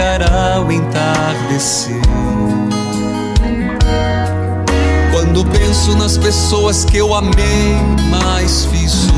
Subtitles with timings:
[0.00, 2.00] Chegará o entardecer.
[5.12, 7.76] Quando penso nas pessoas que eu amei,
[8.08, 9.10] mas fiz sofrer.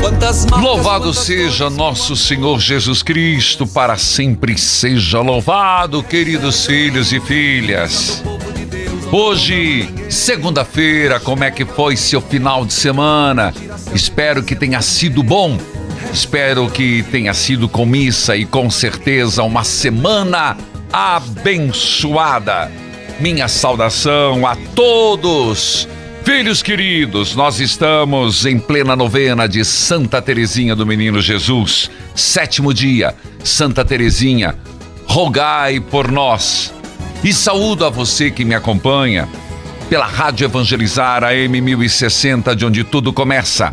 [0.00, 7.12] Quantas marcas, Louvado quantas seja nosso Senhor Jesus Cristo, para sempre seja louvado, queridos filhos
[7.12, 8.20] e filhas.
[9.12, 13.54] Hoje, segunda-feira, como é que foi seu final de semana?
[13.94, 15.56] Espero que tenha sido bom.
[16.12, 20.56] Espero que tenha sido com missa e com certeza uma semana
[20.92, 22.70] abençoada.
[23.20, 25.88] Minha saudação a todos.
[26.24, 31.88] Filhos queridos, nós estamos em plena novena de Santa Teresinha do Menino Jesus.
[32.14, 33.14] Sétimo dia,
[33.44, 34.56] Santa Teresinha,
[35.06, 36.74] rogai por nós.
[37.22, 39.28] E saúdo a você que me acompanha
[39.88, 43.72] pela Rádio Evangelizar AM 1060, de onde tudo começa.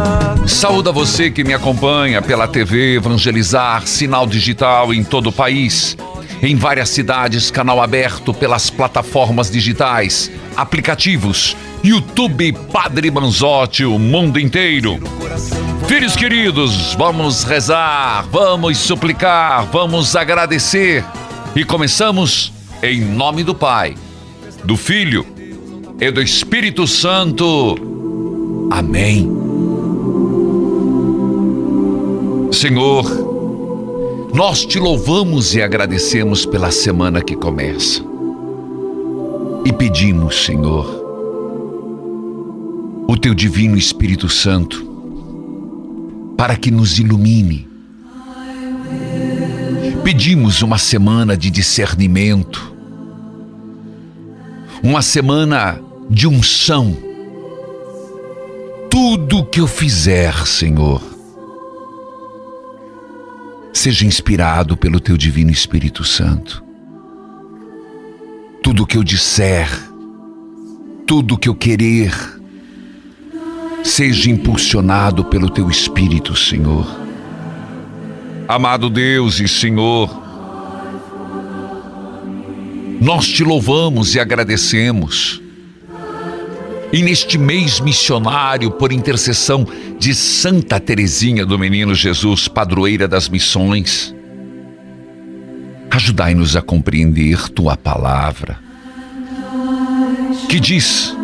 [0.47, 5.95] Saúde a você que me acompanha pela TV Evangelizar, sinal digital em todo o país.
[6.41, 14.99] Em várias cidades, canal aberto pelas plataformas digitais, aplicativos, YouTube Padre Manzotti, o mundo inteiro.
[15.87, 21.05] Filhos queridos, vamos rezar, vamos suplicar, vamos agradecer.
[21.55, 23.95] E começamos em nome do Pai,
[24.63, 25.25] do Filho
[25.99, 27.75] e do Espírito Santo.
[28.71, 29.50] Amém.
[32.51, 33.05] Senhor,
[34.33, 38.03] nós te louvamos e agradecemos pela semana que começa.
[39.63, 40.85] E pedimos, Senhor,
[43.07, 44.85] o teu divino Espírito Santo
[46.37, 47.67] para que nos ilumine.
[50.03, 52.73] Pedimos uma semana de discernimento,
[54.83, 55.79] uma semana
[56.09, 56.97] de unção.
[58.89, 61.10] Tudo que eu fizer, Senhor,
[63.73, 66.63] seja inspirado pelo teu divino Espírito Santo.
[68.63, 69.69] Tudo que eu disser,
[71.07, 72.13] tudo que eu querer,
[73.83, 76.85] seja impulsionado pelo teu Espírito, Senhor.
[78.47, 80.21] Amado Deus e Senhor,
[82.99, 85.40] nós te louvamos e agradecemos.
[86.93, 89.65] E neste mês missionário, por intercessão
[89.97, 94.13] de Santa Teresinha do Menino Jesus, padroeira das missões,
[95.89, 98.59] ajudai-nos a compreender tua palavra,
[100.49, 101.15] que diz: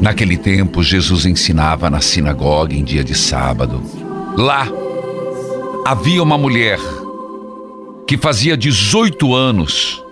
[0.00, 3.82] Naquele tempo, Jesus ensinava na sinagoga em dia de sábado.
[4.36, 4.68] Lá
[5.84, 6.78] havia uma mulher
[8.06, 10.02] que fazia 18 anos.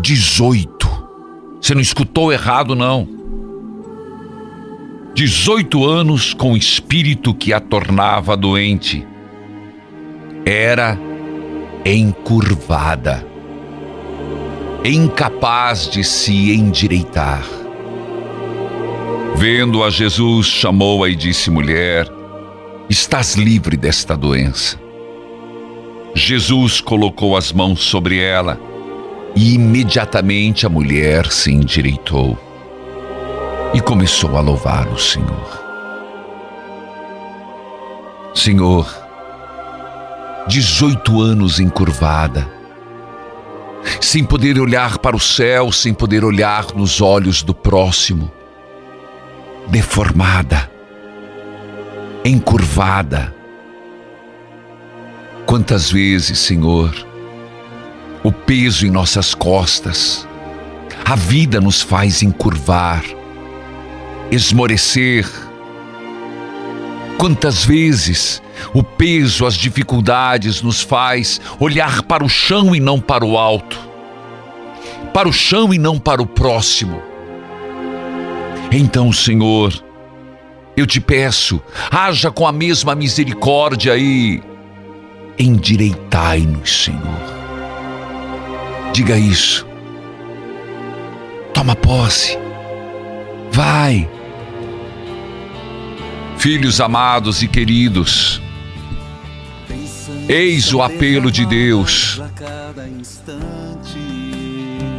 [0.00, 0.79] 18.
[1.60, 3.06] Você não escutou errado, não.
[5.14, 9.06] 18 anos com o espírito que a tornava doente.
[10.46, 10.98] Era
[11.84, 13.26] encurvada,
[14.84, 17.44] incapaz de se endireitar.
[19.36, 22.08] Vendo a Jesus, chamou-a e disse: Mulher,
[22.88, 24.80] estás livre desta doença.
[26.14, 28.69] Jesus colocou as mãos sobre ela
[29.34, 32.38] e imediatamente a mulher se endireitou
[33.72, 35.60] e começou a louvar o Senhor.
[38.34, 38.86] Senhor,
[40.46, 42.50] 18 anos encurvada,
[44.00, 48.30] sem poder olhar para o céu, sem poder olhar nos olhos do próximo,
[49.68, 50.70] deformada,
[52.24, 53.34] encurvada.
[55.46, 57.09] Quantas vezes, Senhor,
[58.22, 60.26] o peso em nossas costas,
[61.04, 63.02] a vida nos faz encurvar,
[64.30, 65.28] esmorecer.
[67.16, 73.24] Quantas vezes o peso, as dificuldades nos faz olhar para o chão e não para
[73.24, 73.78] o alto,
[75.12, 77.02] para o chão e não para o próximo.
[78.70, 79.72] Então, Senhor,
[80.76, 84.42] eu te peço, haja com a mesma misericórdia e
[85.38, 87.39] endireitai-nos, Senhor.
[88.92, 89.66] Diga isso.
[91.54, 92.38] Toma posse.
[93.52, 94.08] Vai.
[96.38, 98.40] Filhos amados e queridos,
[100.26, 102.18] eis o apelo de Deus.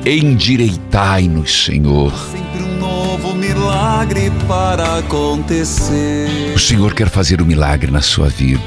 [0.06, 2.14] Endireitai-nos, Senhor.
[2.14, 6.54] Sempre um novo milagre para acontecer.
[6.56, 8.62] O Senhor quer fazer um milagre na sua vida.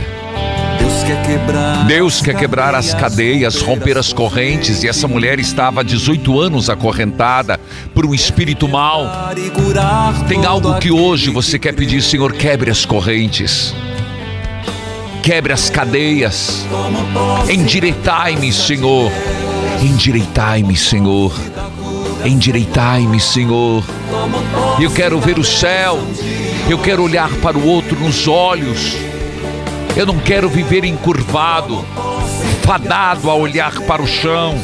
[0.81, 1.64] Deus quer quebrar.
[1.87, 6.71] Deus quer quebrar as cadeias, romper as correntes, e essa mulher estava há 18 anos
[6.71, 7.61] acorrentada
[7.93, 8.67] por um espírito
[9.51, 13.75] curar Tem algo que hoje você quer pedir, Senhor, quebre as correntes.
[15.23, 16.65] Quebre as cadeias.
[17.51, 19.13] Endireitai-me, Senhor.
[19.83, 21.35] Endireitai-me, Senhor.
[22.25, 23.85] Endireitai-me, Senhor.
[24.81, 25.99] Eu quero ver o céu.
[26.69, 29.14] Eu quero olhar para o outro nos olhos.
[29.97, 31.85] Eu não quero viver encurvado,
[32.65, 34.59] fadado a olhar para o chão.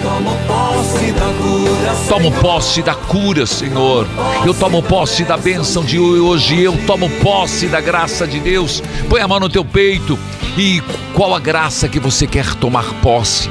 [0.00, 1.96] Tomo posse da cura.
[2.08, 4.06] Tomo posse da cura, Senhor.
[4.46, 6.62] Eu tomo posse da bênção de hoje.
[6.62, 8.80] Eu tomo posse da graça de Deus.
[9.08, 10.16] Põe a mão no teu peito.
[10.56, 10.80] E
[11.12, 13.50] qual a graça que você quer tomar posse?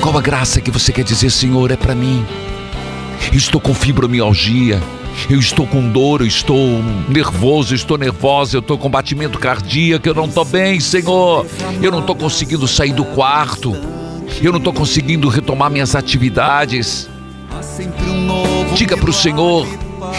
[0.00, 2.26] Qual a graça que você quer dizer, Senhor, é para mim?
[3.32, 4.82] Estou com fibromialgia.
[5.28, 10.08] Eu estou com dor, eu estou nervoso, eu estou nervosa, eu estou com batimento cardíaco,
[10.08, 11.46] eu não estou bem, Senhor.
[11.82, 13.76] Eu não estou conseguindo sair do quarto.
[14.42, 17.08] Eu não estou conseguindo retomar minhas atividades.
[18.74, 19.66] Diga para o Senhor.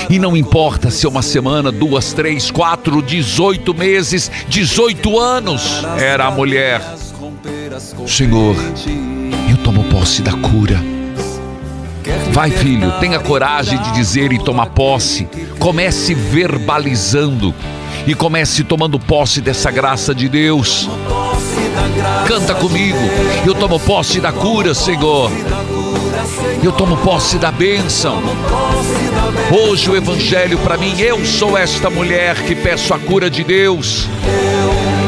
[0.09, 5.83] E não importa se é uma semana, duas, três, quatro, dezoito meses, dezoito anos.
[5.97, 6.81] Era a mulher.
[8.05, 8.55] Senhor,
[9.49, 10.98] eu tomo posse da cura.
[12.31, 15.27] Vai, filho, tenha coragem de dizer e tomar posse.
[15.59, 17.53] Comece verbalizando
[18.07, 20.89] e comece tomando posse dessa graça de Deus.
[22.27, 22.97] Canta comigo.
[23.45, 25.31] Eu tomo posse da cura, Senhor.
[26.63, 28.21] Eu tomo posse da bênção.
[29.51, 34.07] Hoje o evangelho para mim, eu sou esta mulher que peço a cura de Deus.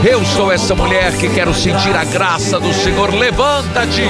[0.04, 3.14] Eu sou essa mulher que quero sentir a graça do Senhor.
[3.14, 4.02] Levanta-te.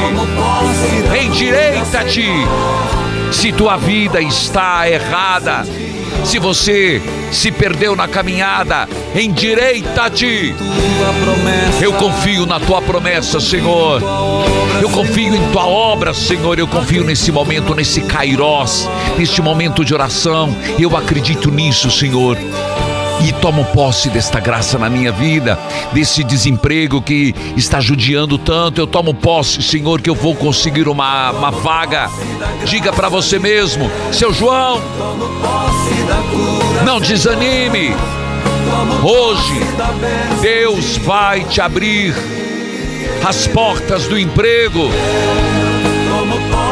[1.22, 2.28] Endireita-te.
[3.30, 5.66] Se tua vida está errada,
[6.24, 10.56] se você se perdeu na caminhada, endireita-te.
[11.82, 14.02] Eu confio na tua promessa, Senhor.
[14.82, 16.58] Eu confio em tua obra, Senhor.
[16.58, 20.56] Eu confio nesse momento, nesse kairós, neste momento de oração.
[20.80, 22.38] Eu acredito nisso, Senhor.
[23.24, 25.58] E tomo posse desta graça na minha vida,
[25.94, 28.82] desse desemprego que está judiando tanto.
[28.82, 32.10] Eu tomo posse, Senhor, que eu vou conseguir uma, uma vaga.
[32.66, 34.82] Diga para você mesmo, seu João,
[36.84, 37.96] não desanime.
[39.04, 39.60] Hoje,
[40.42, 42.16] Deus vai te abrir
[43.26, 44.90] as portas do emprego.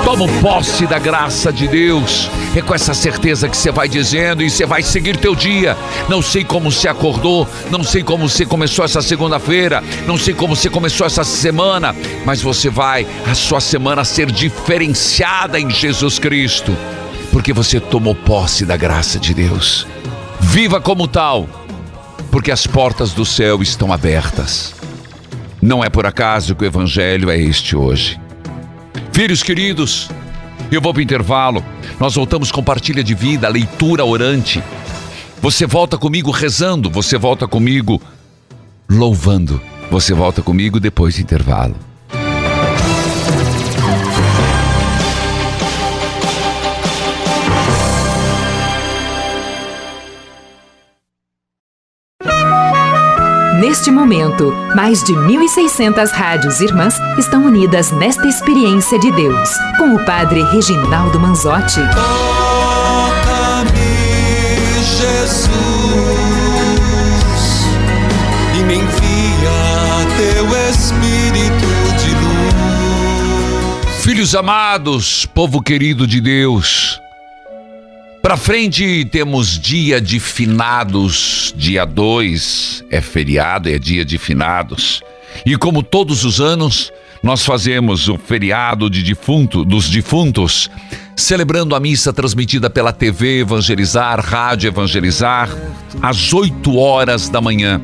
[0.04, 2.32] Toma posse da graça de Deus.
[2.56, 5.78] É com essa certeza que você vai dizendo e você vai seguir teu dia.
[6.10, 10.56] Não sei como você acordou, não sei como você começou essa segunda-feira, não sei como
[10.56, 11.96] você começou essa semana,
[12.26, 16.76] mas você vai a sua semana ser diferenciada em Jesus Cristo,
[17.32, 19.86] porque você tomou posse da graça de Deus.
[20.40, 21.48] Viva como tal,
[22.32, 24.74] porque as portas do céu estão abertas.
[25.62, 28.20] Não é por acaso que o evangelho é este hoje.
[29.20, 30.10] Filhos queridos,
[30.72, 31.62] eu vou para o intervalo.
[32.00, 34.64] Nós voltamos com partilha de vida, leitura orante.
[35.42, 38.02] Você volta comigo rezando, você volta comigo
[38.90, 39.62] louvando.
[39.92, 41.76] Você volta comigo depois do intervalo.
[53.80, 60.06] Neste momento, mais de 1.600 rádios irmãs estão unidas nesta experiência de Deus, com o
[60.06, 61.80] Padre Reginaldo Manzotti.
[61.96, 63.70] Toca-me,
[64.84, 65.48] Jesus,
[68.60, 71.70] e me envia teu Espírito
[72.04, 74.04] de luz.
[74.04, 77.02] Filhos amados, povo querido de Deus,
[78.30, 85.02] Pra frente temos dia de finados, dia 2 é feriado, é dia de finados.
[85.44, 86.94] E como todos os anos,
[87.24, 90.70] nós fazemos o feriado de defunto, dos defuntos,
[91.16, 95.50] celebrando a missa transmitida pela TV Evangelizar, Rádio Evangelizar,
[96.00, 97.82] às 8 horas da manhã,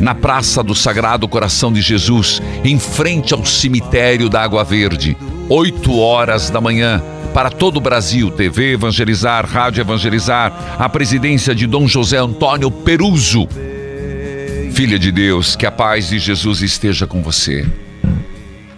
[0.00, 5.16] na Praça do Sagrado Coração de Jesus, em frente ao cemitério da Água Verde.
[5.48, 7.00] 8 horas da manhã
[7.36, 13.46] para todo o Brasil, TV Evangelizar, Rádio Evangelizar, a presidência de Dom José Antônio Peruso.
[14.72, 17.66] Filha de Deus, que a paz de Jesus esteja com você.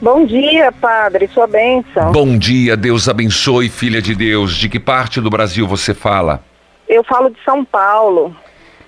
[0.02, 2.10] Bom dia, padre, sua bênção.
[2.10, 4.56] Bom dia, Deus abençoe, filha de Deus.
[4.56, 6.42] De que parte do Brasil você fala?
[6.88, 8.34] Eu falo de São Paulo.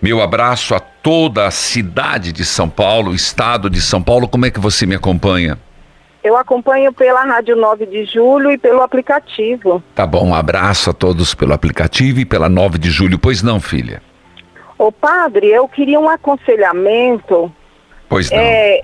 [0.02, 4.26] Meu abraço a toda a cidade de São Paulo, estado de São Paulo.
[4.26, 5.56] Como é que você me acompanha?
[6.22, 9.82] Eu acompanho pela Rádio 9 de Julho e pelo aplicativo.
[9.94, 13.18] Tá bom, um abraço a todos pelo aplicativo e pela 9 de julho.
[13.18, 14.02] Pois não, filha?
[14.76, 17.50] Ô padre, eu queria um aconselhamento.
[18.08, 18.38] Pois não.
[18.38, 18.82] É,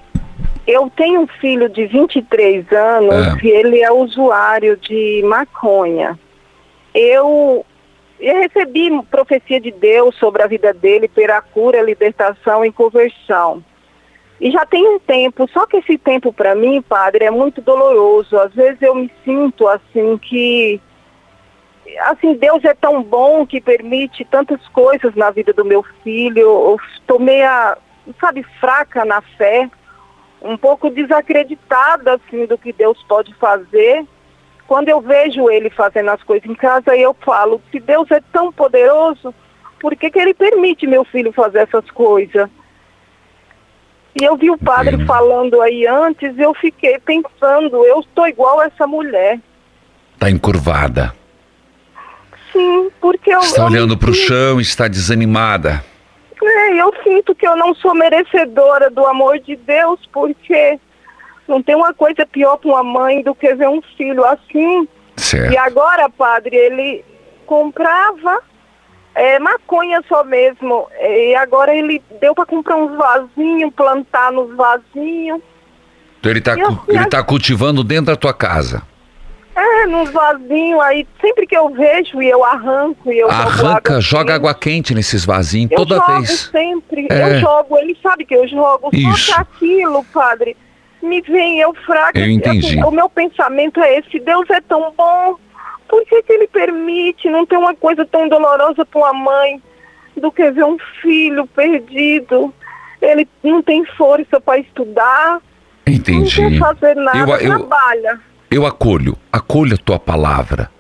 [0.67, 3.47] eu tenho um filho de 23 anos É.
[3.47, 6.19] e ele é usuário de maconha.
[6.95, 7.65] Eu,
[8.19, 13.63] eu recebi profecia de Deus sobre a vida dele pela cura, libertação e conversão.
[14.41, 18.39] E já tem um tempo, só que esse tempo para mim, padre, é muito doloroso.
[18.39, 20.81] Às vezes eu me sinto assim que
[22.01, 26.41] assim, Deus é tão bom que permite tantas coisas na vida do meu filho.
[26.41, 27.79] Eu estou meia,
[28.21, 29.71] sabe, fraca na fé,
[30.43, 34.05] um pouco desacreditada assim do que Deus pode fazer.
[34.67, 38.53] Quando eu vejo ele fazendo as coisas em casa, eu falo, se Deus é tão
[38.53, 39.33] poderoso,
[39.81, 42.51] por que, que ele permite meu filho fazer essas coisas?
[44.19, 48.65] E eu vi o padre falando aí antes, eu fiquei pensando, eu estou igual a
[48.65, 49.39] essa mulher.
[50.19, 51.15] Tá encurvada.
[52.51, 53.41] Sim, porque eu.
[53.41, 55.85] Está eu olhando para o chão, está desanimada.
[56.43, 60.79] É, eu sinto que eu não sou merecedora do amor de Deus, porque
[61.47, 64.89] não tem uma coisa pior para uma mãe do que ver um filho assim.
[65.17, 65.53] Certo.
[65.53, 67.05] E agora, padre, ele
[67.45, 68.43] comprava
[69.17, 70.87] é, maconha só mesmo.
[71.01, 75.41] E agora ele deu para comprar uns vasinhos, plantar nos vasinhos.
[76.21, 78.83] Então ele está Eu- ele tá cultivando dentro da tua casa.
[79.55, 84.01] É, nos vasinhos aí, sempre que eu vejo e eu arranco e eu Arranca, água
[84.03, 84.33] joga quente.
[84.37, 86.51] água quente nesses vasinhos Eu toda jogo vez.
[86.53, 87.37] sempre, É.
[87.37, 89.33] eu jogo, ele sabe que eu jogo, Isso.
[89.33, 90.55] só que aquilo, padre,
[91.03, 92.19] me vem, eu fraca.
[92.19, 92.67] Eu entendi.
[92.67, 95.37] assim, o meu pensamento é esse, Deus é tão bom,
[95.89, 97.29] por que, que ele permite?
[97.31, 99.63] Não tem uma coisa tão dolorosa para uma mãe
[100.17, 102.53] do que ver um filho perdido.
[103.01, 105.41] Ele não tem força para estudar,
[105.87, 106.37] não Entendi.
[106.37, 108.21] quer fazer nada, Eu- eu- trabalha.
[108.51, 110.71] Eu acolho, acolho a tua palavra.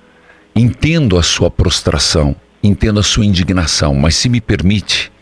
[0.54, 5.12] Entendo a sua prostração, entendo a sua indignação, mas se me permite,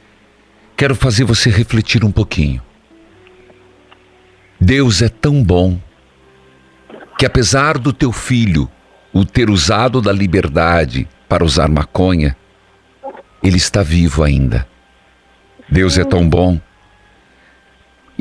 [0.77, 2.63] quero fazer você refletir um pouquinho.
[4.61, 5.79] Deus é tão bom
[7.19, 8.69] que apesar do teu filho
[9.15, 12.37] o ter usado da liberdade para usar maconha,
[13.41, 14.67] ele está vivo ainda.
[15.71, 16.61] Deus é tão bom.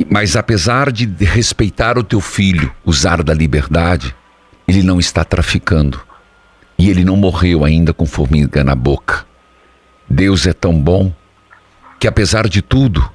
[0.07, 4.15] Mas apesar de respeitar o teu filho, usar da liberdade,
[4.67, 5.99] ele não está traficando.
[6.77, 9.25] E ele não morreu ainda com formiga na boca.
[10.07, 11.11] Deus é tão bom
[11.99, 13.09] que apesar de tudo,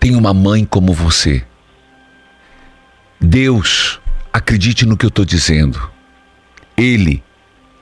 [0.00, 1.44] tem uma mãe como você.
[3.20, 4.00] Deus,
[4.32, 5.97] acredite no que eu estou dizendo.
[6.78, 7.20] Ele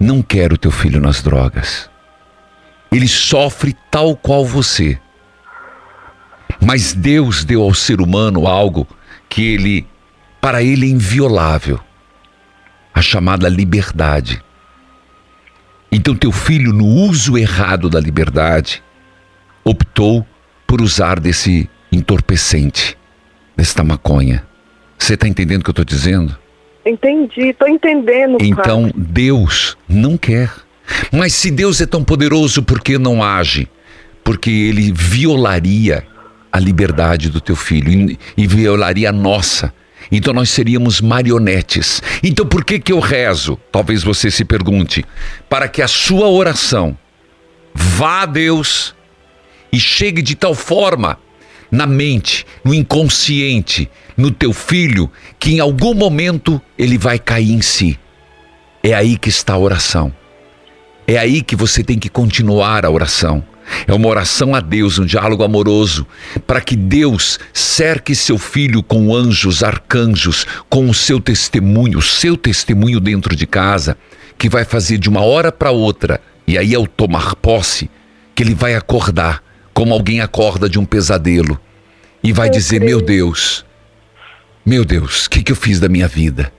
[0.01, 1.91] não quer o teu filho nas drogas.
[2.91, 4.99] Ele sofre tal qual você.
[6.65, 8.89] Mas Deus deu ao ser humano algo
[9.29, 9.87] que ele,
[10.41, 11.79] para ele é inviolável,
[12.95, 14.43] a chamada liberdade.
[15.93, 18.83] Então teu filho, no uso errado da liberdade,
[19.63, 20.27] optou
[20.67, 22.97] por usar desse entorpecente,
[23.55, 24.47] desta maconha.
[24.99, 26.46] Você está entendendo o que eu estou dizendo?
[26.87, 28.95] Entendi, tô entendendo, Então padre.
[28.97, 30.53] Deus não quer.
[31.11, 33.69] Mas se Deus é tão poderoso, por que não age?
[34.23, 36.07] Porque ele violaria
[36.53, 39.75] a liberdade do teu filho e, e violaria a nossa.
[40.13, 42.01] Então nós seríamos marionetes.
[42.23, 43.59] Então por que que eu rezo?
[43.73, 45.05] Talvez você se pergunte.
[45.49, 46.97] Para que a sua oração
[47.75, 48.95] vá a Deus
[49.73, 51.19] e chegue de tal forma
[51.71, 57.61] na mente, no inconsciente, no teu filho, que em algum momento ele vai cair em
[57.61, 57.99] si.
[58.83, 60.13] É aí que está a oração.
[61.07, 63.45] É aí que você tem que continuar a oração.
[63.87, 66.07] É uma oração a Deus, um diálogo amoroso,
[66.47, 72.37] para que Deus cerque seu filho com anjos, arcanjos, com o seu testemunho, o seu
[72.37, 73.97] testemunho dentro de casa,
[74.39, 77.91] que vai fazer de uma hora para outra, e aí ao tomar posse,
[78.35, 79.43] que ele vai acordar,
[79.77, 81.61] como alguém acorda de um pesadelo,
[82.25, 83.63] e vai dizer: Meu Deus,
[84.65, 86.51] meu Deus, o que, que eu fiz da minha vida?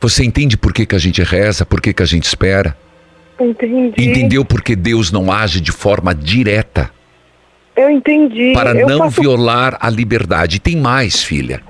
[0.00, 2.76] Você entende por que, que a gente reza, por que, que a gente espera?
[3.40, 3.94] Entendi.
[3.98, 6.88] Entendeu porque Deus não age de forma direta?
[7.74, 8.52] Eu entendi.
[8.52, 9.20] Para eu não faço...
[9.20, 10.60] violar a liberdade.
[10.60, 11.60] Tem mais, filha.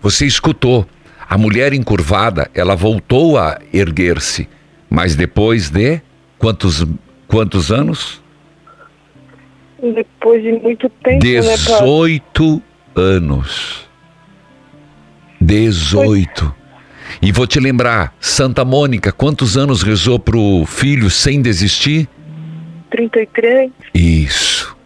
[0.00, 0.86] Você escutou.
[1.28, 4.48] A mulher encurvada, ela voltou a erguer-se.
[4.88, 6.00] Mas depois de
[6.38, 6.86] quantos,
[7.28, 8.19] quantos anos?
[9.82, 12.62] Depois de muito tempo, 18 né,
[12.94, 13.88] anos.
[15.40, 16.54] 18.
[17.22, 22.08] E vou te lembrar, Santa Mônica, quantos anos rezou pro filho sem desistir?
[22.90, 23.70] 33.
[23.94, 24.76] Isso.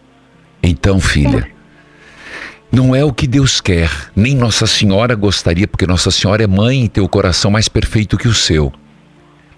[0.61, 1.47] Então, filha,
[2.71, 6.85] não é o que Deus quer, nem Nossa Senhora gostaria, porque Nossa Senhora é mãe
[6.85, 8.73] e tem o coração mais perfeito que o seu.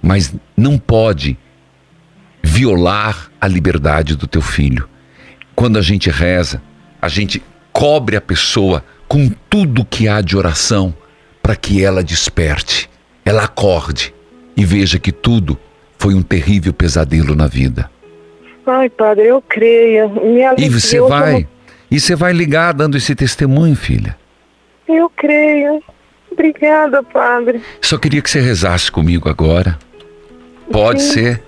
[0.01, 1.37] Mas não pode
[2.43, 4.87] violar a liberdade do teu filho.
[5.57, 6.61] Quando a gente reza,
[7.01, 10.93] a gente cobre a pessoa com tudo que há de oração
[11.41, 12.87] para que ela desperte,
[13.25, 14.13] ela acorde
[14.55, 15.57] e veja que tudo
[15.97, 17.89] foi um terrível pesadelo na vida.
[18.67, 20.09] Ai, padre, eu creio.
[20.09, 21.47] Me e você vai, como...
[21.89, 24.15] e você vai ligar dando esse testemunho, filha.
[24.87, 25.81] Eu creio.
[26.31, 27.63] Obrigada, padre.
[27.81, 29.75] Só queria que você rezasse comigo agora.
[30.71, 31.13] Pode sim.
[31.13, 31.43] ser?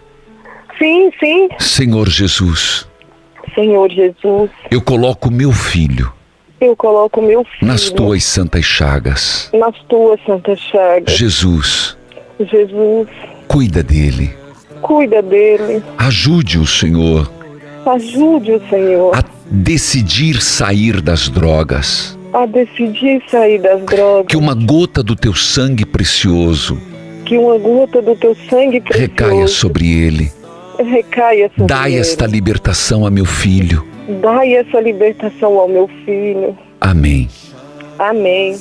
[0.79, 1.49] Sim, sim.
[1.59, 2.88] Senhor Jesus.
[3.59, 4.49] Senhor Jesus.
[4.71, 6.13] Eu coloco meu filho
[6.61, 9.49] eu coloco meu filho nas tuas santas chagas.
[9.53, 11.15] Nas tuas santas chagas.
[11.15, 11.97] Jesus.
[12.38, 13.07] Jesus.
[13.47, 14.34] Cuida dele.
[14.81, 15.81] Cuida dele.
[15.97, 17.31] Ajude o Senhor.
[17.86, 19.15] Ajude o Senhor.
[19.15, 22.17] A decidir sair das drogas.
[22.34, 24.27] A decidir sair das drogas.
[24.27, 26.77] Que uma gota do teu sangue precioso.
[27.25, 29.12] Que uma gota do teu sangue precioso.
[29.12, 30.38] Recaia sobre ele.
[30.83, 33.85] Recaia sobre Dai esta libertação a meu filho
[34.21, 36.57] Dai essa libertação ao meu filho.
[36.81, 37.29] Amém.
[37.99, 38.57] Amém.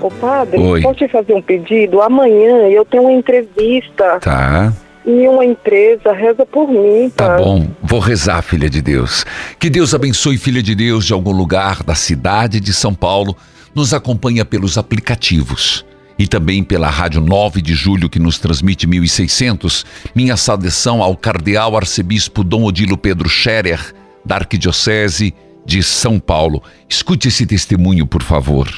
[0.00, 0.80] Ô padre, Oi.
[0.80, 2.00] posso te fazer um pedido?
[2.00, 4.20] Amanhã eu tenho uma entrevista.
[4.20, 4.72] Tá.
[5.04, 7.44] Em uma empresa, reza por mim, Tá padre.
[7.44, 9.26] bom, vou rezar, filha de Deus.
[9.58, 13.36] Que Deus abençoe, filha de Deus, de algum lugar da cidade de São Paulo.
[13.74, 15.84] Nos acompanha pelos aplicativos
[16.18, 19.84] e também pela Rádio 9 de Julho, que nos transmite 1600.
[20.14, 23.94] Minha saudação ao Cardeal Arcebispo Dom Odilo Pedro Scherer,
[24.24, 26.62] da Arquidiocese de São Paulo.
[26.88, 28.68] Escute esse testemunho, por favor.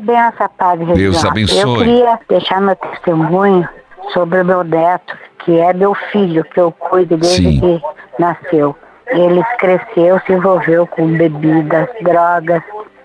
[0.00, 1.60] Benção, Padre Deus abençoe.
[1.60, 3.68] Eu queria deixar meu testemunho
[4.12, 7.60] sobre o meu neto, que é meu filho, que eu cuido desde Sim.
[7.60, 7.80] que
[8.18, 8.76] nasceu.
[9.06, 12.62] Ele cresceu, se envolveu com bebidas, drogas,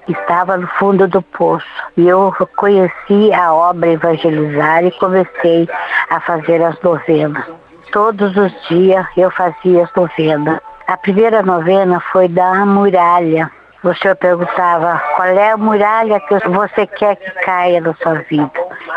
[0.08, 1.66] estava no fundo do poço.
[1.98, 5.68] E eu conheci a obra Evangelizar e comecei
[6.10, 7.44] a fazer as novenas.
[7.92, 10.60] Todos os dias eu fazia as novenas.
[10.88, 13.50] A primeira novena foi da muralha.
[13.84, 18.52] O senhor perguntava qual é a muralha que você quer que caia na sua vida.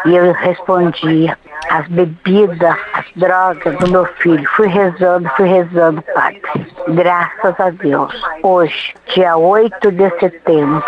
[0.07, 1.37] E eu respondia,
[1.71, 4.49] as bebidas, as drogas do meu filho.
[4.57, 6.41] Fui rezando, fui rezando, Padre.
[6.89, 8.13] Graças a Deus.
[8.43, 10.83] Hoje, dia 8 de setembro,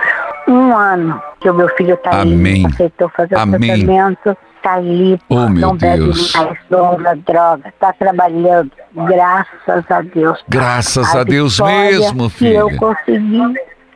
[0.47, 2.65] um ano que o meu filho está Amém.
[2.65, 3.61] aí, aceitou fazer o Amém.
[3.85, 6.35] tratamento, está limpo, Oh, meu não bebe Deus.
[6.35, 8.71] mais, não usa droga, está trabalhando.
[8.95, 10.45] Graças a Deus.
[10.49, 13.55] Graças a Deus vitória mesmo, Que eu consegui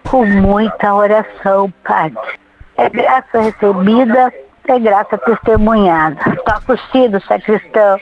[0.09, 2.18] com muita oração, Padre.
[2.76, 4.33] É graça recebida,
[4.68, 6.16] é graça testemunhada.
[6.44, 7.98] Toca o sino, sacristão.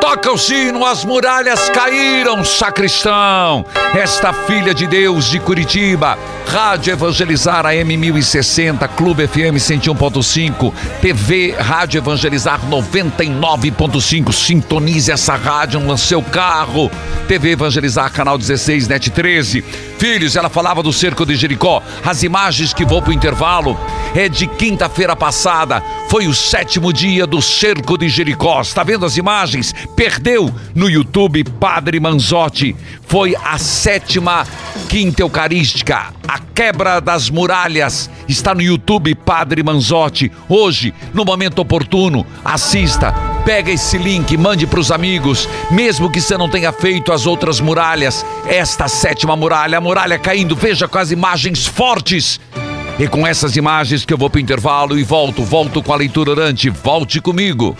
[0.00, 3.64] Toca o sino, as muralhas caíram, sacristão.
[3.94, 11.98] Esta filha de Deus de Curitiba, Rádio Evangelizar AM 1060, Clube FM 101.5, TV Rádio
[11.98, 14.32] Evangelizar 99.5.
[14.32, 16.90] Sintonize essa rádio no seu carro.
[17.28, 19.62] TV Evangelizar, canal 16, net 13.
[19.62, 21.82] Filhos, ela falava do cerco de Jericó.
[22.04, 23.78] As imagens que vou pro intervalo
[24.14, 25.82] é de quinta-feira passada.
[26.08, 28.60] Foi o sétimo dia do cerco de Jericó.
[28.60, 29.72] Está vendo as imagens?
[29.94, 32.74] Perdeu no YouTube Padre Manzotti.
[33.06, 34.46] Foi a sétima
[34.88, 36.12] quinta eucarística.
[36.26, 40.32] A quebra das muralhas está no YouTube Padre Manzotti.
[40.48, 46.36] Hoje, no momento oportuno, assista Pega esse link, mande para os amigos, mesmo que você
[46.36, 48.24] não tenha feito as outras muralhas.
[48.46, 52.38] Esta sétima muralha, a muralha caindo, veja com as imagens fortes.
[53.00, 55.96] E com essas imagens que eu vou para o intervalo e volto, volto com a
[55.96, 56.68] leitura orante.
[56.68, 57.74] Volte comigo.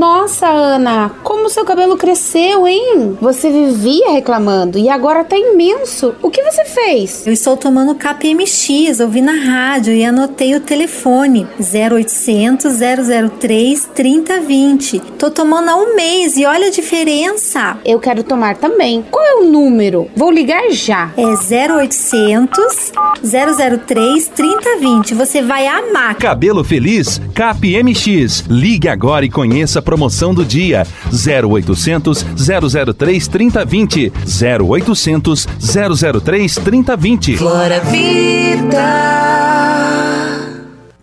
[0.00, 3.18] Nossa, Ana, como seu cabelo cresceu, hein?
[3.20, 6.14] Você vivia reclamando e agora tá imenso.
[6.22, 7.26] O que você fez?
[7.26, 12.72] Eu estou tomando KPMX, ouvi na rádio e anotei o telefone 0800
[13.38, 15.00] 003 3020.
[15.18, 17.76] Tô tomando há um mês e olha a diferença.
[17.84, 19.04] Eu quero tomar também.
[19.10, 20.08] Qual é o número?
[20.16, 21.12] Vou ligar já.
[21.14, 25.12] É 0800 003 3020.
[25.12, 26.14] Você vai amar.
[26.14, 28.46] Cabelo Feliz, KPMX.
[28.48, 30.86] Ligue agora e conheça a promoção do dia.
[31.12, 32.24] 0800
[32.94, 34.12] 003 3020
[34.62, 35.48] 0800
[36.22, 38.78] 003 3020 Flora Vida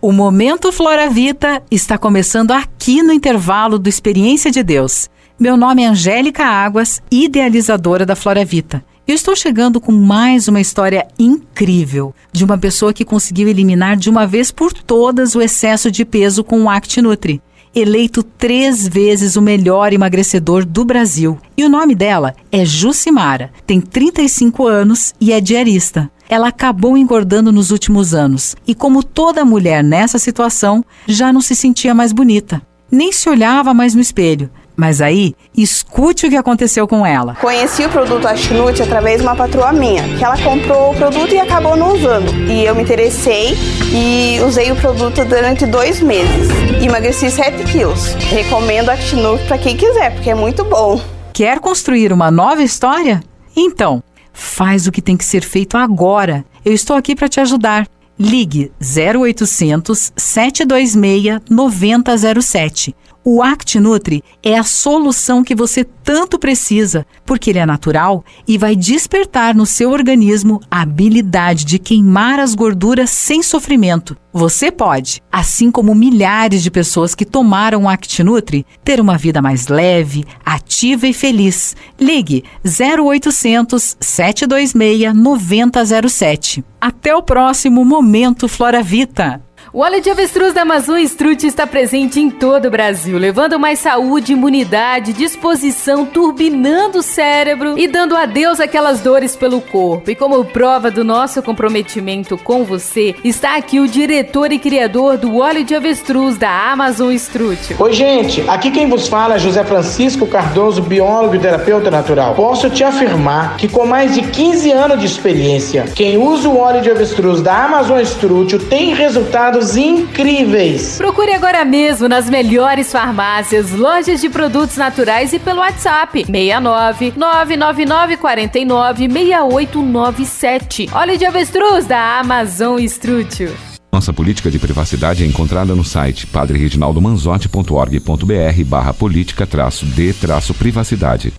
[0.00, 5.10] O Momento Flora Vita está começando aqui no intervalo do Experiência de Deus.
[5.38, 8.82] Meu nome é Angélica Águas, idealizadora da Flora Vita.
[9.06, 14.08] Eu estou chegando com mais uma história incrível de uma pessoa que conseguiu eliminar de
[14.08, 17.42] uma vez por todas o excesso de peso com o Act Nutri
[17.74, 21.38] eleito três vezes o melhor emagrecedor do Brasil.
[21.56, 26.10] E o nome dela é Jucimara, tem 35 anos e é diarista.
[26.28, 31.54] Ela acabou engordando nos últimos anos e, como toda mulher nessa situação, já não se
[31.54, 32.60] sentia mais bonita.
[32.90, 37.34] Nem se olhava mais no espelho, mas aí, escute o que aconteceu com ela.
[37.34, 41.40] Conheci o produto Ashnut através de uma patroa minha, que ela comprou o produto e
[41.40, 42.32] acabou não usando.
[42.48, 43.56] E eu me interessei
[43.92, 46.48] e usei o produto durante dois meses.
[46.80, 48.14] Emagreci 7 quilos.
[48.30, 51.00] Recomendo Ashnut para quem quiser, porque é muito bom.
[51.32, 53.20] Quer construir uma nova história?
[53.56, 54.00] Então,
[54.32, 56.44] faz o que tem que ser feito agora.
[56.64, 57.88] Eu estou aqui para te ajudar.
[58.16, 62.94] Ligue 0800 726 9007
[63.30, 68.74] o ActNutri é a solução que você tanto precisa, porque ele é natural e vai
[68.74, 74.16] despertar no seu organismo a habilidade de queimar as gorduras sem sofrimento.
[74.32, 79.68] Você pode, assim como milhares de pessoas que tomaram o ActNutri, ter uma vida mais
[79.68, 81.76] leve, ativa e feliz.
[82.00, 86.64] Ligue 0800 726 9007.
[86.80, 89.42] Até o próximo Momento Flora Vita.
[89.70, 93.78] O óleo de avestruz da Amazon Strut está presente em todo o Brasil, levando mais
[93.78, 100.10] saúde, imunidade, disposição, turbinando o cérebro e dando adeus àquelas dores pelo corpo.
[100.10, 105.36] E como prova do nosso comprometimento com você, está aqui o diretor e criador do
[105.36, 107.76] óleo de avestruz da Amazon Strut.
[107.78, 112.34] Oi, gente, aqui quem vos fala é José Francisco Cardoso, biólogo e terapeuta natural.
[112.34, 116.80] Posso te afirmar que com mais de 15 anos de experiência, quem usa o óleo
[116.80, 120.96] de avestruz da Amazon Strut tem resultado resultados incríveis.
[120.96, 128.16] Procure agora mesmo nas melhores farmácias, lojas de produtos naturais e pelo WhatsApp 69 999
[128.16, 130.90] 49 6897.
[130.92, 133.50] Óleo de avestruz da Amazon Estrútil.
[133.90, 141.32] Nossa política de privacidade é encontrada no site padrereginaldomanzotti.org.br barra política traço de traço privacidade.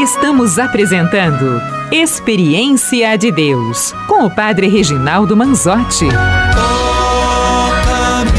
[0.00, 1.60] Estamos apresentando
[1.92, 6.06] Experiência de Deus com o Padre Reginaldo Manzotti.
[6.54, 8.30] Toca-me,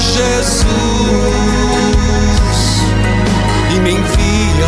[0.00, 0.64] Jesus,
[3.70, 4.66] e me envia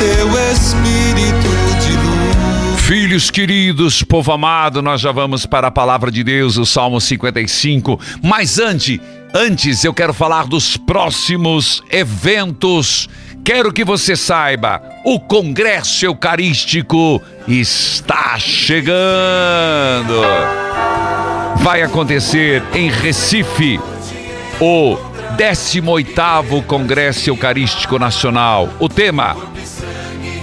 [0.00, 1.50] teu Espírito
[1.86, 2.80] de luz.
[2.80, 8.00] Filhos queridos, povo amado, nós já vamos para a palavra de Deus, o Salmo 55.
[8.24, 8.98] Mas antes,
[9.32, 13.08] antes eu quero falar dos próximos eventos
[13.44, 20.22] Quero que você saiba, o Congresso Eucarístico está chegando.
[21.56, 23.78] Vai acontecer em Recife
[24.58, 24.96] o
[25.36, 28.70] 18º Congresso Eucarístico Nacional.
[28.80, 29.36] O tema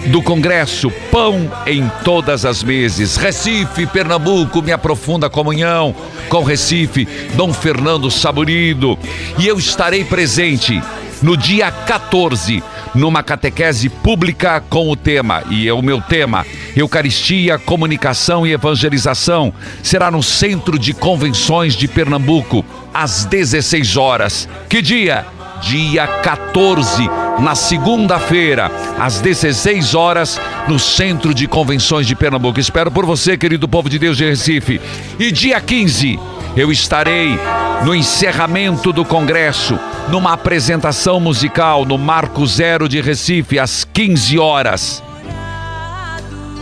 [0.05, 3.15] do Congresso Pão em todas as meses.
[3.15, 5.95] Recife, Pernambuco, minha profunda comunhão
[6.29, 8.95] com Recife, Dom Fernando Saborido.
[9.39, 10.79] E eu estarei presente
[11.21, 17.57] no dia 14 numa catequese pública com o tema, e é o meu tema, Eucaristia,
[17.57, 24.47] Comunicação e Evangelização, será no Centro de Convenções de Pernambuco, às 16 horas.
[24.67, 25.25] Que dia?
[25.61, 27.07] Dia 14,
[27.39, 32.59] na segunda-feira, às 16 horas, no Centro de Convenções de Pernambuco.
[32.59, 34.81] Espero por você, querido povo de Deus de Recife.
[35.19, 36.19] E dia 15,
[36.55, 37.37] eu estarei
[37.85, 45.03] no encerramento do congresso, numa apresentação musical no Marco Zero de Recife, às 15 horas.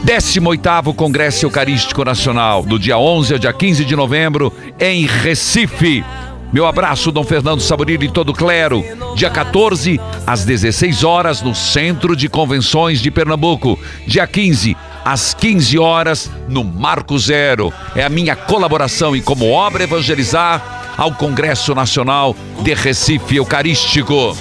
[0.06, 6.06] 18º Congresso Eucarístico Nacional, do dia 11 ao dia 15 de novembro, em Recife.
[6.54, 8.84] Meu abraço, Dom Fernando Saborino e todo clero.
[9.16, 13.78] Dia 14, às 16 horas, no Centro de Convenções de Pernambuco.
[14.08, 17.74] Dia 15, às 15 horas, no Marco Zero.
[17.96, 24.36] É a minha colaboração e como obra evangelizar ao Congresso Nacional de Recife Eucarístico.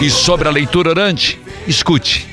[0.00, 2.28] E sobre a leitura orante, escute.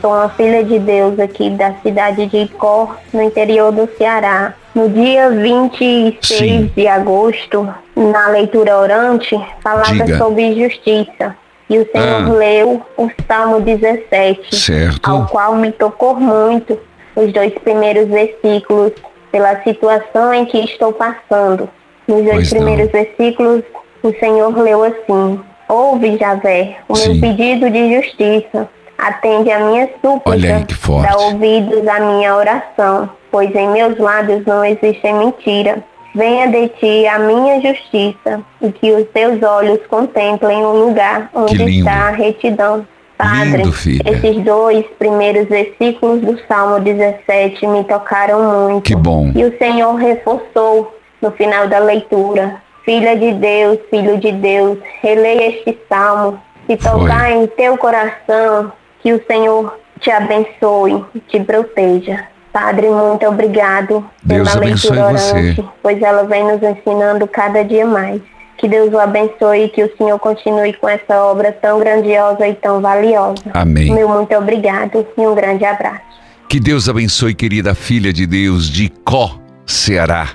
[0.00, 4.54] Sou uma filha de Deus aqui da cidade de Icó, no interior do Ceará.
[4.74, 6.72] No dia 26 Sim.
[6.74, 10.16] de agosto, na leitura orante, falava Diga.
[10.16, 11.36] sobre justiça.
[11.68, 12.32] E o Senhor ah.
[12.32, 15.10] leu o Salmo 17, certo.
[15.10, 16.78] ao qual me tocou muito
[17.24, 18.92] os dois primeiros versículos,
[19.30, 21.68] pela situação em que estou passando.
[22.08, 22.92] Nos dois pois primeiros não.
[22.92, 23.62] versículos,
[24.02, 27.12] o Senhor leu assim: Ouve, Javé, o Sim.
[27.12, 28.68] meu pedido de justiça
[29.00, 30.66] Atende a minha súplica,
[31.02, 35.82] dá ouvidos à minha oração, pois em meus lábios não existe mentira.
[36.14, 41.78] Venha de ti a minha justiça, e que os teus olhos contemplem o lugar onde
[41.78, 42.86] está a retidão.
[43.20, 43.74] Padre, lindo,
[44.10, 48.84] esses dois primeiros versículos do Salmo 17 me tocaram muito.
[48.84, 49.30] Que bom.
[49.34, 52.56] E o Senhor reforçou no final da leitura.
[52.84, 56.40] Filha de Deus, filho de Deus, releia este salmo.
[56.66, 57.32] Se tocar Foi.
[57.34, 62.24] em teu coração, que o Senhor te abençoe, te proteja.
[62.52, 65.64] Padre, muito obrigado Deus pela leitura orante, você.
[65.82, 68.20] pois ela vem nos ensinando cada dia mais.
[68.60, 72.54] Que Deus o abençoe e que o Senhor continue com essa obra tão grandiosa e
[72.54, 73.42] tão valiosa.
[73.54, 73.90] Amém.
[73.90, 76.02] Meu muito obrigado e um grande abraço.
[76.46, 80.28] Que Deus abençoe, querida filha de Deus de Có, Ceará.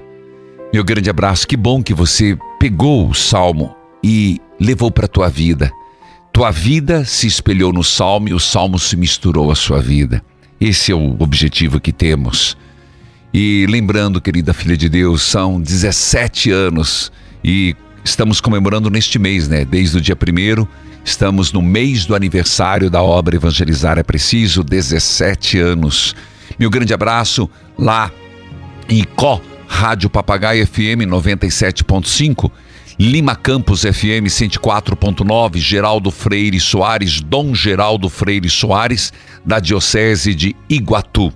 [0.73, 1.47] Meu grande abraço.
[1.47, 5.71] Que bom que você pegou o salmo e levou para a tua vida.
[6.33, 10.19] Tua vida se espelhou no salmo e o salmo se misturou à sua vida.
[10.59, 12.57] Esse é o objetivo que temos.
[13.31, 17.11] E lembrando, querida filha de Deus, são 17 anos
[17.43, 19.65] e estamos comemorando neste mês, né?
[19.65, 20.67] Desde o dia primeiro,
[21.03, 26.15] estamos no mês do aniversário da obra Evangelizar é Preciso, 17 anos.
[26.57, 28.11] Meu grande abraço lá
[28.87, 32.51] em Có, Rádio Papagaio FM 97.5
[32.97, 39.11] Lima Campos FM 104.9, Geraldo Freire Soares, Dom Geraldo Freire Soares,
[39.45, 41.33] da Diocese de Iguatu.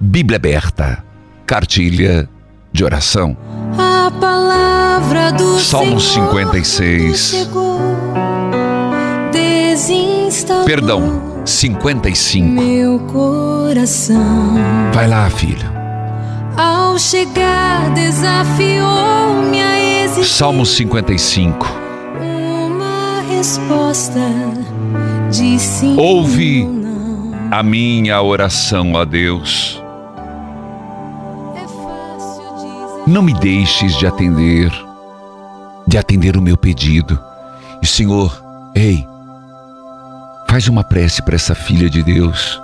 [0.00, 1.04] Bíblia aberta,
[1.44, 2.28] cartilha
[2.74, 3.36] de oração.
[3.78, 7.48] A palavra do Salmo 56.
[10.66, 12.60] Perdão, 55.
[12.60, 14.56] Meu coração.
[14.92, 15.72] Vai lá, filho.
[16.56, 19.74] Ao chegar, desafiou-me a
[20.24, 21.66] Salmo 55.
[22.20, 24.20] Uma resposta
[25.30, 26.66] de sim Ouve
[27.50, 29.83] a minha oração a Deus.
[33.06, 34.72] Não me deixes de atender,
[35.86, 37.18] de atender o meu pedido.
[37.82, 38.42] E Senhor,
[38.74, 39.06] ei,
[40.48, 42.60] faz uma prece para essa filha de Deus,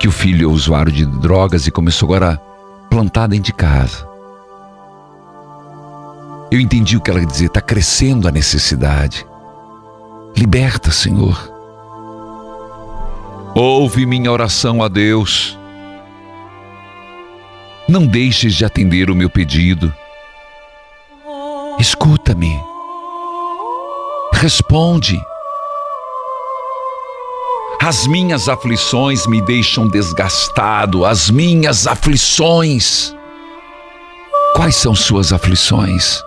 [0.00, 2.40] que o filho é usuário de drogas e começou agora
[2.90, 4.08] plantada dentro de casa.
[6.50, 9.26] Eu entendi o que ela dizia, está crescendo a necessidade.
[10.36, 11.52] Liberta, Senhor.
[13.54, 15.57] Ouve minha oração a Deus.
[17.88, 19.92] Não deixes de atender o meu pedido.
[21.78, 22.54] Escuta-me.
[24.34, 25.18] Responde.
[27.80, 33.14] As minhas aflições me deixam desgastado, as minhas aflições.
[34.54, 36.22] Quais são suas aflições?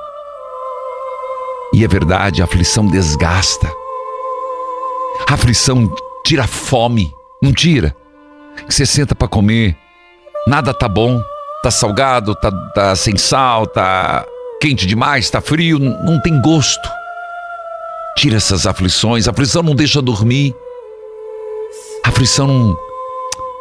[1.73, 3.71] E é verdade, a aflição desgasta.
[5.29, 5.93] A aflição
[6.25, 7.95] tira fome, não tira.
[8.67, 9.77] Você senta para comer,
[10.47, 11.21] nada tá bom,
[11.61, 14.25] tá salgado, tá, tá sem sal, tá
[14.59, 16.89] quente demais, tá frio, não tem gosto.
[18.17, 20.55] Tira essas aflições, a aflição não deixa dormir.
[22.05, 22.77] A aflição não.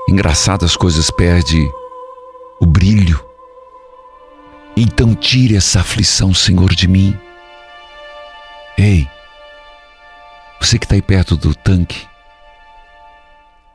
[0.09, 1.71] Engraçado, as coisas perdem
[2.61, 3.25] o brilho.
[4.77, 7.19] Então tire essa aflição, Senhor, de mim.
[8.77, 9.07] Ei,
[10.61, 12.07] você que está aí perto do tanque,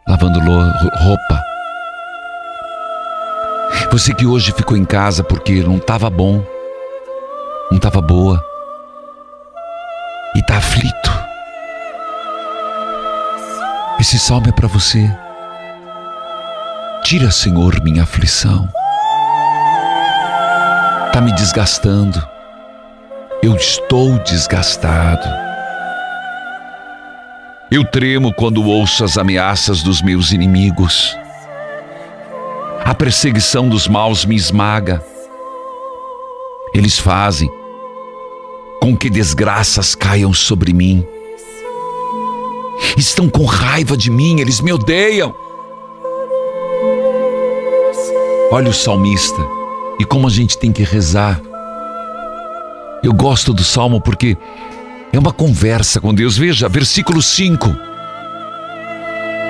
[0.07, 1.54] lavando roupa.
[3.91, 6.43] Você que hoje ficou em casa porque não estava bom,
[7.69, 8.43] não estava boa
[10.35, 11.25] e está aflito.
[13.99, 15.09] Esse salmo é para você.
[17.03, 18.67] Tira, Senhor, minha aflição.
[21.07, 22.35] Está me desgastando
[23.45, 25.27] eu estou desgastado.
[27.69, 31.15] Eu tremo quando ouço as ameaças dos meus inimigos.
[32.85, 35.03] A perseguição dos maus me esmaga.
[36.71, 37.49] Eles fazem
[38.79, 41.03] com que desgraças caiam sobre mim.
[42.95, 45.33] Estão com raiva de mim, eles me odeiam.
[48.51, 49.41] Olha o salmista
[49.99, 51.41] e como a gente tem que rezar.
[53.01, 54.37] Eu gosto do salmo porque
[55.11, 56.37] é uma conversa com Deus.
[56.37, 57.75] Veja, versículo 5.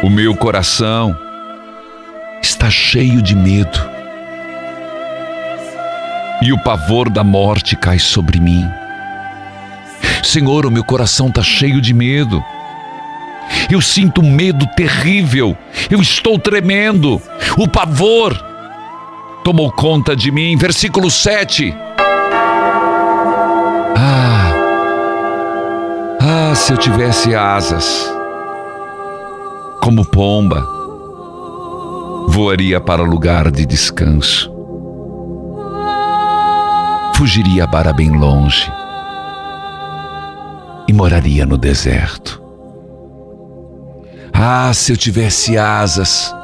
[0.04, 1.25] O meu coração
[2.65, 3.80] está cheio de medo,
[6.41, 8.65] e o pavor da morte cai sobre mim.
[10.23, 12.43] Senhor, o meu coração está cheio de medo.
[13.69, 15.56] Eu sinto medo terrível.
[15.91, 17.21] Eu estou tremendo.
[17.56, 18.36] O pavor
[19.43, 20.58] tomou conta de mim.
[20.58, 21.71] Versículo 7.
[23.95, 24.54] Ah,
[26.19, 28.12] ah, se eu tivesse asas,
[29.80, 30.75] como pomba,
[32.36, 34.54] voaria para lugar de descanso.
[37.15, 38.69] Fugiria para bem longe
[40.86, 42.43] e moraria no deserto.
[44.34, 46.36] Ah, se eu tivesse asas.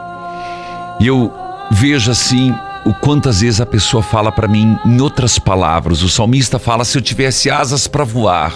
[0.98, 1.30] E eu
[1.70, 6.04] vejo assim o quantas vezes a pessoa fala para mim em outras palavras.
[6.04, 8.54] O salmista fala se eu tivesse asas para voar.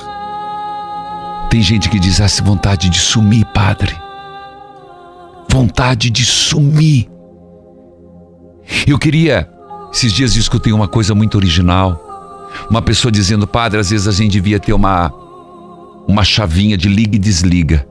[1.49, 3.93] Tem gente que diz ah, vontade de sumir, padre.
[5.49, 7.13] Vontade de sumir.
[8.87, 9.49] Eu queria,
[9.91, 11.99] esses dias escutei uma coisa muito original.
[12.69, 15.11] Uma pessoa dizendo, padre, às vezes a gente devia ter uma
[16.07, 17.85] uma chavinha de liga e desliga.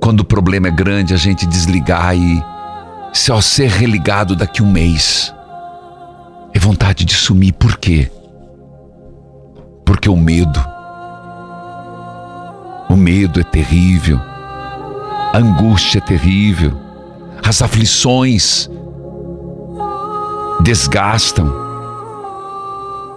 [0.00, 2.42] Quando o problema é grande, a gente desligar e
[3.12, 5.34] só ser religado daqui um mês.
[6.52, 8.10] É vontade de sumir, por quê?
[9.84, 10.62] Porque o medo.
[12.90, 14.20] O medo é terrível.
[15.32, 16.72] A angústia é terrível.
[17.42, 18.68] As aflições
[20.60, 21.52] desgastam.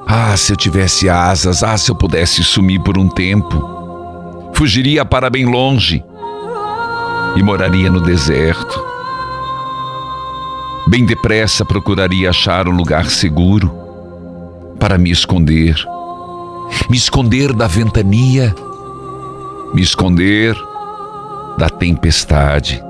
[0.07, 3.81] Ah, se eu tivesse asas, ah, se eu pudesse sumir por um tempo
[4.61, 6.05] fugiria para bem longe
[7.35, 8.79] e moraria no deserto.
[10.85, 13.71] Bem depressa procuraria achar um lugar seguro
[14.79, 15.75] para me esconder.
[16.87, 18.53] Me esconder da ventania,
[19.73, 20.55] me esconder
[21.57, 22.83] da tempestade.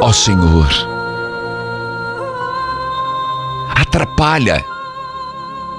[0.00, 0.68] Ó Senhor,
[3.90, 4.64] atrapalha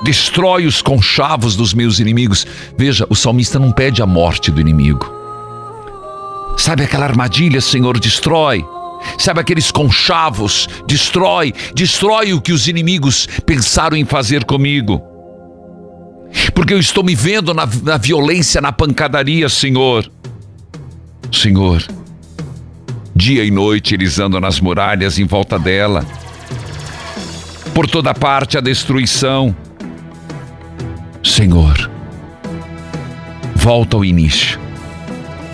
[0.03, 2.45] destrói os conchavos dos meus inimigos.
[2.77, 5.09] Veja, o salmista não pede a morte do inimigo.
[6.57, 8.65] Sabe aquela armadilha, Senhor, destrói.
[9.17, 15.01] Sabe aqueles conchavos, destrói, destrói o que os inimigos pensaram em fazer comigo.
[16.53, 20.11] Porque eu estou me vendo na, na violência, na pancadaria, Senhor.
[21.31, 21.83] Senhor,
[23.15, 26.05] dia e noite eles andam nas muralhas em volta dela.
[27.73, 29.55] Por toda parte a destruição.
[31.23, 31.89] Senhor,
[33.55, 34.59] volta ao início.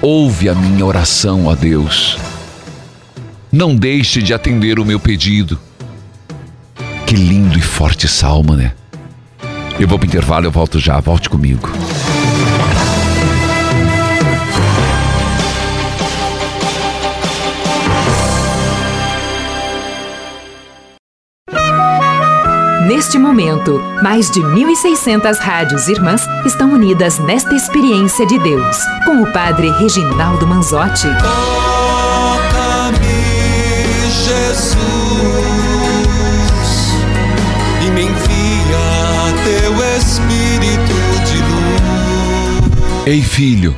[0.02, 2.18] Ouve a minha oração, ó Deus.
[3.52, 5.60] Não deixe de atender o meu pedido.
[7.06, 8.74] Que lindo e forte salmo, né?
[9.80, 11.00] Eu vou para o intervalo, eu volto já.
[11.00, 11.70] Volte comigo.
[22.88, 29.34] Neste momento, mais de 1.600 rádios irmãs estão unidas nesta experiência de Deus, com o
[29.34, 31.10] Padre Reginaldo Manzotti.
[31.20, 32.98] Toca-me,
[34.10, 34.78] Jesus,
[37.86, 40.96] e me envia teu Espírito
[41.26, 43.06] de luz.
[43.06, 43.76] Ei, filho,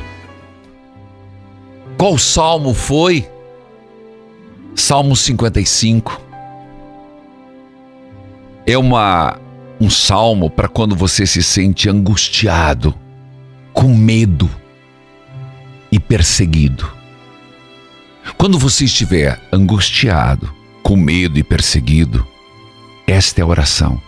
[1.98, 3.28] qual salmo foi?
[4.76, 6.29] Salmo 55
[8.66, 9.38] é uma
[9.80, 12.94] um salmo para quando você se sente angustiado,
[13.72, 14.50] com medo
[15.90, 16.90] e perseguido.
[18.36, 20.52] Quando você estiver angustiado,
[20.82, 22.26] com medo e perseguido,
[23.06, 24.00] esta é a oração.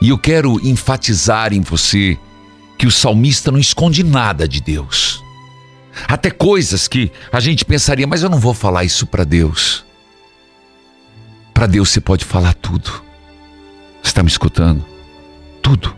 [0.00, 2.18] E eu quero enfatizar em você
[2.78, 5.22] que o salmista não esconde nada de Deus.
[6.08, 9.84] Até coisas que a gente pensaria, mas eu não vou falar isso para Deus.
[11.54, 12.90] Para Deus você pode falar tudo.
[14.02, 14.84] Você está me escutando?
[15.62, 15.94] Tudo.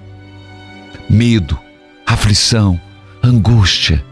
[1.09, 1.59] Medo,
[2.07, 2.79] aflição,
[3.25, 4.05] angústia.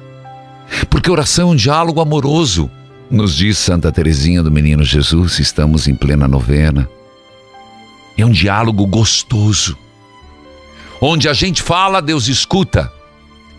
[0.88, 2.70] Porque oração é um diálogo amoroso.
[3.10, 6.88] Nos diz Santa Teresinha do Menino Jesus, estamos em plena novena.
[8.16, 9.76] É um diálogo gostoso.
[11.00, 12.90] Onde a gente fala, Deus escuta.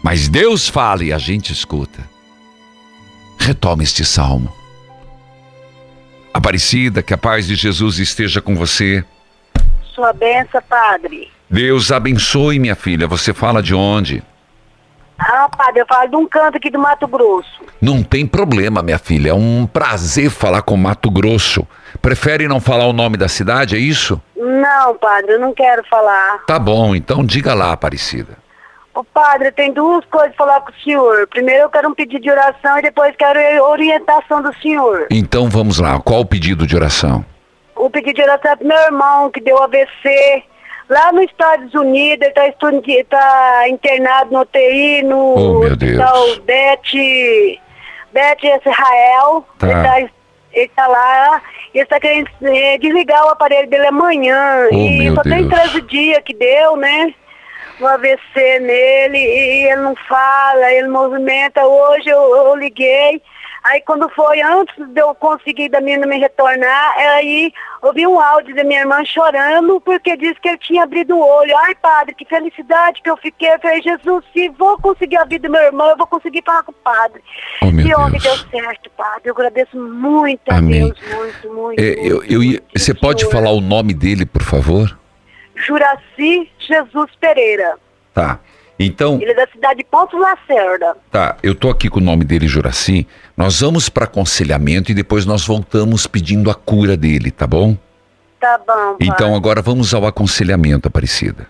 [0.03, 2.03] Mas Deus fala e a gente escuta.
[3.37, 4.51] Retoma este salmo.
[6.45, 9.03] Aparecida, que a paz de Jesus esteja com você.
[9.95, 11.31] Sua benção, padre.
[11.49, 13.07] Deus abençoe, minha filha.
[13.07, 14.21] Você fala de onde?
[15.17, 17.63] Ah, padre, eu falo de um canto aqui do Mato Grosso.
[17.81, 19.31] Não tem problema, minha filha.
[19.31, 21.67] É um prazer falar com Mato Grosso.
[21.99, 24.21] Prefere não falar o nome da cidade, é isso?
[24.37, 26.43] Não, padre, eu não quero falar.
[26.45, 28.37] Tá bom, então diga lá, Aparecida.
[28.95, 31.27] Ô, padre, tem duas coisas pra falar com o senhor.
[31.27, 35.07] Primeiro eu quero um pedido de oração e depois quero a orientação do senhor.
[35.11, 35.99] Então vamos lá.
[35.99, 37.23] Qual o pedido de oração?
[37.75, 40.43] O pedido de oração é pro meu irmão que deu AVC.
[40.87, 46.15] Lá nos Estados Unidos, ele tá, estu- tá internado no UTI, no Oh, hospital
[46.45, 47.59] Beth,
[48.13, 49.45] Beth Israel.
[49.57, 49.67] Tá.
[49.67, 50.11] Ele, tá,
[50.53, 51.41] ele tá lá,
[51.73, 54.67] ele está querendo eh, desligar o aparelho dele amanhã.
[54.71, 55.61] Oh, e só tem Deus.
[55.63, 57.13] 13 dias que deu, né?
[57.79, 61.65] Um AVC nele, e ele não fala, ele movimenta.
[61.65, 63.21] Hoje eu, eu liguei.
[63.65, 67.51] Aí quando foi, antes de eu conseguir da menina me retornar, aí
[67.81, 71.51] ouvi um áudio da minha irmã chorando porque disse que ele tinha abrido o olho.
[71.57, 73.49] Ai, padre, que felicidade que eu fiquei.
[73.51, 76.61] Eu falei, Jesus, se vou conseguir a vida do meu irmão, eu vou conseguir falar
[76.61, 77.23] com o padre.
[77.63, 78.23] Oh, meu e Deus.
[78.23, 79.21] deu certo, padre.
[79.25, 80.85] Eu agradeço muito a Amém.
[80.85, 81.79] Deus, muito, muito.
[81.81, 84.95] É, eu, eu ia- você pode falar o nome dele, por favor?
[85.65, 87.75] Juraci Jesus Pereira.
[88.13, 88.39] Tá.
[88.77, 90.97] Então, Ele é da cidade de Ponto Lacerda.
[91.09, 93.07] tá, eu tô aqui com o nome dele, Juraci.
[93.37, 97.77] Nós vamos para aconselhamento e depois nós voltamos pedindo a cura dele, tá bom?
[98.39, 99.07] Tá bom, padre.
[99.07, 101.47] Então agora vamos ao aconselhamento, Aparecida.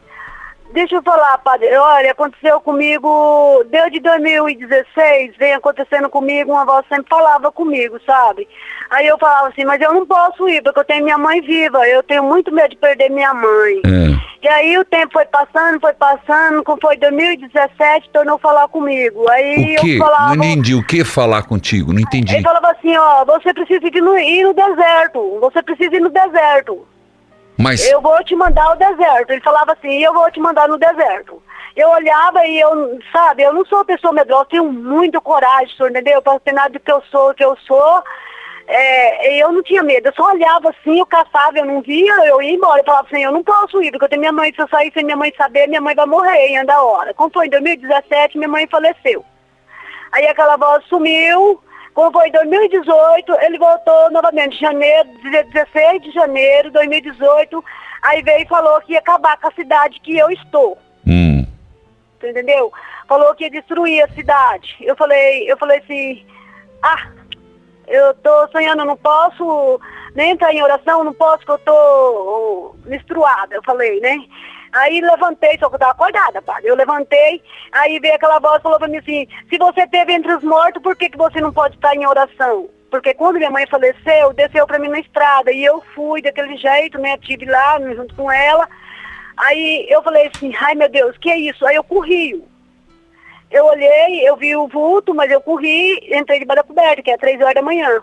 [0.75, 1.73] Deixa eu falar, padre.
[1.77, 8.45] Olha, aconteceu comigo, desde 2016, vem acontecendo comigo, uma voz sempre falava comigo, sabe?
[8.89, 11.87] Aí eu falava assim, mas eu não posso ir, porque eu tenho minha mãe viva,
[11.87, 13.81] eu tenho muito medo de perder minha mãe.
[14.43, 19.27] E aí o tempo foi passando, foi passando, quando foi 2017, tornou a falar comigo.
[19.29, 19.93] Aí O quê?
[19.95, 20.35] eu Não falava.
[20.35, 20.75] entendi.
[20.75, 21.93] O que falar contigo?
[21.93, 22.35] Não entendi.
[22.35, 26.09] Ele falava assim, ó, você precisa ir no, ir no deserto, você precisa ir no
[26.09, 26.85] deserto.
[27.57, 29.31] Mas Eu vou te mandar ao deserto.
[29.31, 31.41] Ele falava assim, eu vou te mandar no deserto.
[31.75, 35.89] Eu olhava e eu, sabe, eu não sou uma pessoa medrosa, tenho muito coragem, senhor,
[35.89, 36.21] entendeu?
[36.21, 38.03] Para ter nada do que eu sou, que eu sou.
[38.67, 42.41] É, eu não tinha medo, eu só olhava assim, eu caçava, eu não via, eu
[42.41, 42.79] ia embora.
[42.79, 44.91] Eu falava assim, eu não posso ir, porque eu tenho minha mãe, se eu sair
[44.93, 47.13] sem minha mãe saber, minha mãe vai morrer ainda a hora.
[47.13, 49.23] Como foi em 2017, minha mãe faleceu.
[50.13, 51.61] Aí aquela voz sumiu.
[51.95, 57.63] Quando foi em 2018, ele voltou novamente, janeiro, 16 de janeiro de 2018.
[58.01, 60.77] Aí veio e falou que ia acabar com a cidade que eu estou.
[61.07, 61.47] Hum.
[62.21, 62.71] Entendeu?
[63.07, 64.75] Falou que ia destruir a cidade.
[64.81, 66.25] Eu falei, eu falei assim,
[66.83, 67.07] ah,
[67.87, 69.79] eu tô sonhando, não posso
[70.13, 74.17] nem entrar em oração, não posso que eu tô uh, menstruada, eu falei, né?
[74.75, 76.67] Aí levantei, só que eu tava acordada, padre.
[76.67, 80.33] Eu levantei, aí veio aquela voz e falou pra mim assim, se você teve entre
[80.33, 82.69] os mortos, por que, que você não pode estar em oração?
[82.91, 86.99] Porque quando minha mãe faleceu, desceu pra mim na estrada e eu fui daquele jeito,
[86.99, 87.17] né?
[87.19, 88.67] Tive lá junto com ela.
[89.37, 91.65] Aí eu falei assim, ai meu Deus, que é isso?
[91.65, 92.43] Aí eu corri.
[93.49, 97.17] Eu olhei, eu vi o vulto, mas eu corri, entrei debaixo da coberta, que é
[97.17, 98.01] três horas da manhã.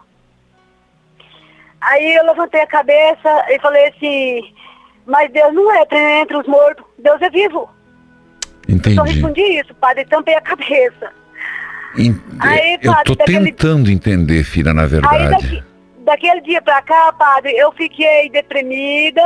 [1.82, 4.54] Aí eu levantei a cabeça e falei assim,
[5.06, 5.84] mas Deus não é
[6.20, 7.68] entre os mortos, Deus é vivo.
[8.68, 8.96] Entendi.
[8.96, 11.12] Só respondi isso, padre, tampei a cabeça.
[11.98, 15.30] En- Aí, eu padre, tô daquele- tentando entender, filha, na Aí verdade.
[15.30, 15.64] daqui,
[16.04, 19.20] daquele dia pra cá, padre, eu fiquei deprimida,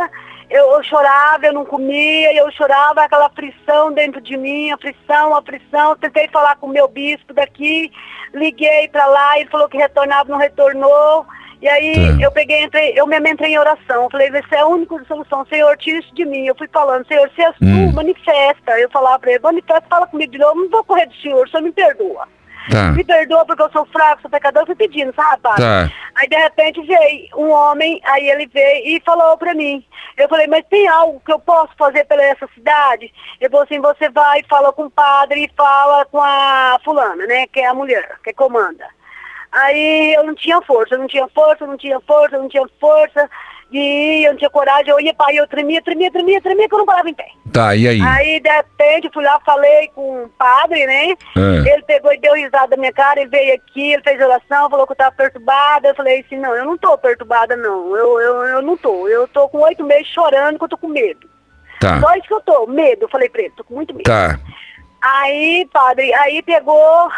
[0.50, 5.94] eu, eu chorava, eu não comia, eu chorava, aquela aflição dentro de mim, aflição, aflição.
[5.96, 7.92] Tentei falar com o meu bispo daqui,
[8.34, 11.26] liguei pra lá, ele falou que retornava, não retornou.
[11.66, 12.22] E aí Tá.
[12.22, 14.04] eu peguei, entrei, eu mesmo entrei em oração.
[14.04, 15.44] Eu Falei, essa é a única solução.
[15.46, 16.46] Senhor, tira isso de mim.
[16.46, 17.88] Eu fui falando, Senhor, se és Hum.
[17.90, 18.78] tu, manifesta.
[18.78, 21.48] Eu falava pra ele, manifesta, fala comigo de novo, não vou correr do Senhor, o
[21.50, 22.28] Senhor me perdoa.
[22.70, 22.90] Tá.
[22.92, 25.42] Me perdoa porque eu sou fraco, sou pecador, eu fui pedindo, sabe?
[25.42, 25.90] Tá.
[26.14, 29.84] Aí de repente veio um homem, aí ele veio e falou pra mim.
[30.16, 33.12] Eu falei, mas tem algo que eu posso fazer pela essa cidade?
[33.40, 37.46] Ele falou assim, você vai, fala com o padre e fala com a fulana, né?
[37.48, 38.84] Que é a mulher, que comanda.
[39.57, 42.48] Aí eu não tinha força, eu não tinha força, eu não tinha força, eu não
[42.48, 43.28] tinha força
[43.70, 46.78] ir, eu não tinha coragem, eu ia para eu tremia, tremia, tremia, tremia, que eu
[46.78, 47.26] não parava em pé.
[47.52, 48.00] Tá, e aí?
[48.00, 51.16] Aí, de repente, fui lá, falei com o padre, né?
[51.36, 51.72] É.
[51.72, 54.86] Ele pegou e deu risada da minha cara, ele veio aqui, ele fez oração, falou
[54.86, 55.88] que eu tava perturbada.
[55.88, 57.96] Eu falei assim, não, eu não tô perturbada, não.
[57.96, 59.09] Eu, eu, eu não tô.
[59.09, 61.28] Eu tô com oito meses chorando que eu tô com medo.
[61.80, 62.00] Tá.
[62.00, 63.04] Só isso que eu tô, medo.
[63.04, 64.04] Eu falei pra ele, tô com muito medo.
[64.04, 64.38] Tá.
[65.00, 67.11] Aí, padre, aí pegou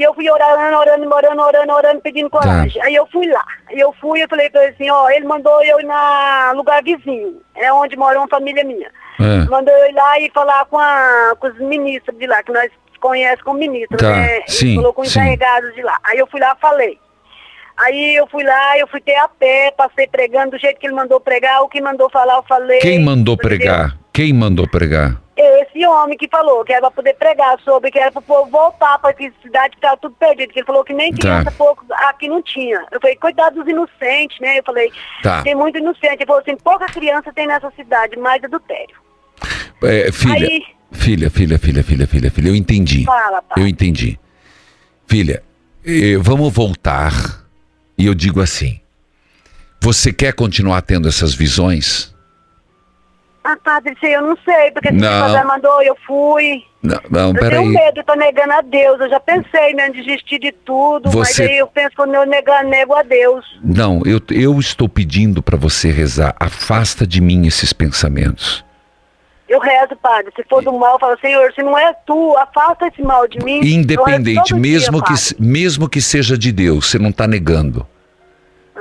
[0.00, 2.80] e eu fui orando, orando, orando, orando, orando, pedindo coragem.
[2.82, 3.44] Aí eu fui lá.
[3.68, 6.82] Aí eu fui, eu falei pra ele assim, ó, ele mandou eu ir na lugar
[6.82, 8.90] vizinho, é onde mora uma família minha.
[9.20, 9.44] É.
[9.50, 12.70] Mandou eu ir lá e falar com, a, com os ministros de lá, que nós
[12.98, 14.36] conhecemos como ministro, Tá, né?
[14.38, 15.98] Ele sim, falou com os encarregados de lá.
[16.02, 16.98] Aí eu fui lá e falei.
[17.76, 20.94] Aí eu fui lá, eu fui ter a pé, passei pregando do jeito que ele
[20.94, 22.78] mandou pregar, o que mandou falar, eu falei.
[22.78, 23.99] Quem mandou pregar?
[24.12, 25.20] Quem mandou pregar?
[25.36, 28.98] Esse homem que falou que era pra poder pregar sobre, que era pro povo voltar
[28.98, 31.18] pra que cidade que tava tudo perdido, que ele falou que nem Tá.
[31.18, 32.84] criança pouco aqui não tinha.
[32.90, 34.58] Eu falei, coitado dos inocentes, né?
[34.58, 34.92] Eu falei,
[35.22, 35.42] Tá.
[35.42, 36.16] tem muito inocente.
[36.16, 38.96] Ele falou assim, pouca criança tem nessa cidade, mais adultério.
[39.82, 43.04] É, filha, Aí- filha, filha, filha, filha, filha, filha, eu entendi.
[43.04, 43.42] Fala.
[43.56, 44.18] Eu entendi.
[45.06, 45.42] Filha,
[45.86, 47.12] eh, vamos voltar.
[47.96, 48.78] E eu digo assim:
[49.80, 52.14] você quer continuar tendo essas visões?
[53.52, 56.62] Ah, padre, isso aí eu não sei, porque se o padre mandou, eu fui.
[56.82, 59.00] Não, não eu tenho medo, eu tô negando a Deus.
[59.00, 62.24] Eu já pensei mesmo em desistir de tudo, Você- mas aí eu penso quando eu
[62.26, 63.44] negar, nego a Deus.
[63.62, 66.34] Não, eu, eu estou pedindo para você rezar.
[66.38, 68.64] Afasta de mim esses pensamentos.
[69.48, 70.30] Eu rezo, padre.
[70.36, 73.44] Se for do mal, eu falo, Senhor, se não é tu, afasta esse mal de
[73.44, 73.60] mim.
[73.64, 75.36] Independente, mesmo, dia, que, padre.
[75.40, 77.84] mesmo que seja de Deus, você não está negando.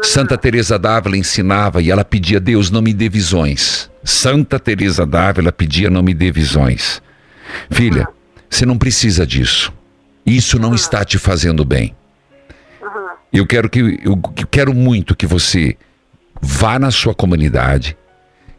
[0.01, 3.89] Santa Teresa d'Ávila ensinava e ela pedia Deus não me dê visões.
[4.03, 7.01] Santa Teresa d'Ávila pedia não me dê visões.
[7.69, 8.07] Filha,
[8.49, 9.73] você não precisa disso.
[10.25, 11.95] Isso não está te fazendo bem.
[13.31, 14.19] Eu quero que eu
[14.49, 15.77] quero muito que você
[16.41, 17.95] vá na sua comunidade,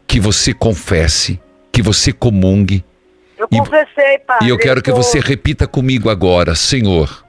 [0.07, 1.39] que você confesse,
[1.71, 2.83] que você comungue.
[3.37, 4.45] Eu confessei, padre.
[4.45, 7.25] E eu quero que tô- você repita comigo agora, Senhor,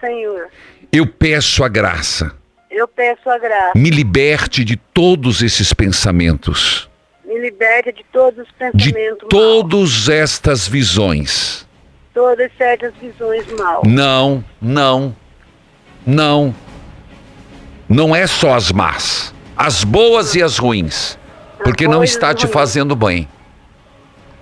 [0.00, 0.46] Senhor,
[0.90, 2.32] eu peço a graça.
[2.72, 3.72] Eu peço a graça.
[3.76, 6.88] Me liberte de todos esses pensamentos,
[7.24, 11.66] Me liberte de todos os de pensamentos todas estas visões.
[12.12, 13.82] todas certas visões mal.
[13.86, 15.14] Não, não,
[16.06, 16.54] não.
[17.88, 21.18] Não é só as más, as boas e as ruins,
[21.62, 22.52] porque não está te ruins.
[22.52, 23.28] fazendo bem.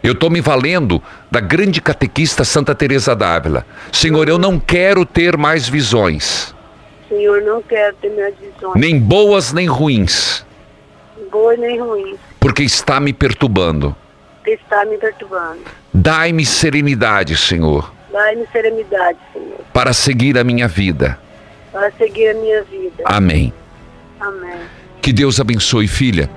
[0.02, 3.66] Eu estou me valendo da grande catequista Santa Teresa d'Ávila.
[3.92, 6.54] Senhor, eu não quero ter mais visões,
[7.10, 10.46] Senhor, não quero ter minhas visões, nem boas nem ruins,
[11.30, 13.94] boas nem ruins, porque está me perturbando.
[14.46, 15.60] está me perturbando.
[15.92, 21.18] Dai-me serenidade, Senhor, Dai-me serenidade, Senhor, para seguir a minha vida.
[21.72, 23.02] para seguir a minha vida.
[23.04, 23.52] Amém.
[24.20, 24.58] Amém.
[25.02, 26.28] Que Deus abençoe, filha.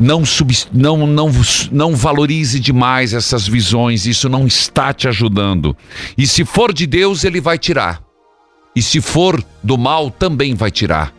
[0.00, 1.30] Não, subs- não, não,
[1.70, 5.76] não valorize demais essas visões, isso não está te ajudando.
[6.16, 8.02] E se for de Deus, Ele vai tirar.
[8.74, 11.12] E se for do mal, também vai tirar.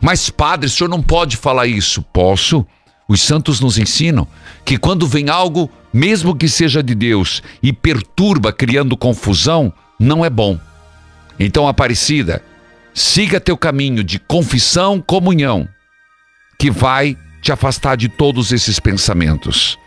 [0.00, 2.02] Mas, padre, o senhor não pode falar isso.
[2.02, 2.66] Posso?
[3.08, 4.26] Os santos nos ensinam
[4.64, 10.30] que quando vem algo, mesmo que seja de Deus, e perturba, criando confusão, não é
[10.30, 10.58] bom.
[11.38, 12.42] Então, Aparecida,
[12.94, 15.68] siga teu caminho de confissão, comunhão,
[16.58, 19.78] que vai te afastar de todos esses pensamentos.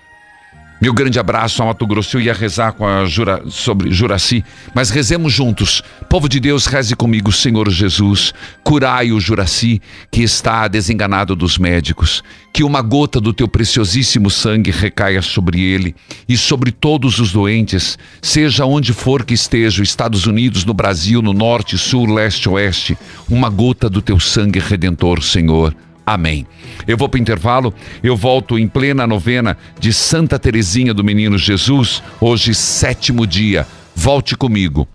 [0.84, 2.18] Meu grande abraço ao Mato Grosso.
[2.18, 4.44] Eu ia rezar com a Jura, sobre Juraci,
[4.76, 5.82] mas rezemos juntos.
[6.10, 8.34] Povo de Deus, reze comigo, Senhor Jesus.
[8.66, 9.82] Curai o Juraci,
[10.12, 12.22] que está desenganado dos médicos.
[12.52, 15.96] Que uma gota do teu preciosíssimo sangue recaia sobre ele
[16.28, 21.32] e sobre todos os doentes, seja onde for que esteja, Estados Unidos, no Brasil, no
[21.32, 22.98] norte, sul, leste, oeste.
[23.30, 25.74] Uma gota do teu sangue redentor, Senhor.
[26.06, 26.46] Amém.
[26.86, 27.74] Eu vou para o intervalo,
[28.04, 33.66] eu volto em plena novena de Santa Teresinha do Menino Jesus, hoje, sétimo dia.
[33.96, 34.88] Volte comigo.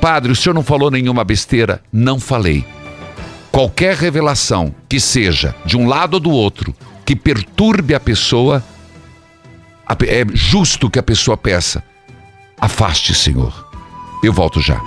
[0.00, 1.82] Padre, o senhor não falou nenhuma besteira?
[1.92, 2.64] Não falei.
[3.50, 6.74] Qualquer revelação que seja de um lado ou do outro,
[7.04, 8.62] que perturbe a pessoa,
[10.06, 11.82] é justo que a pessoa peça:
[12.60, 13.66] afaste, Senhor.
[14.22, 14.80] Eu volto já.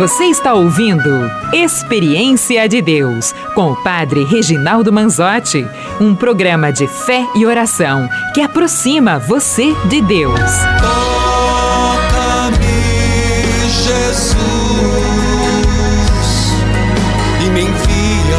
[0.00, 5.62] Você está ouvindo Experiência de Deus com o Padre Reginaldo Manzotti,
[6.00, 10.40] um programa de fé e oração que aproxima você de Deus.
[12.00, 12.56] Toca-me,
[13.68, 14.38] Jesus,
[17.44, 18.38] e me envia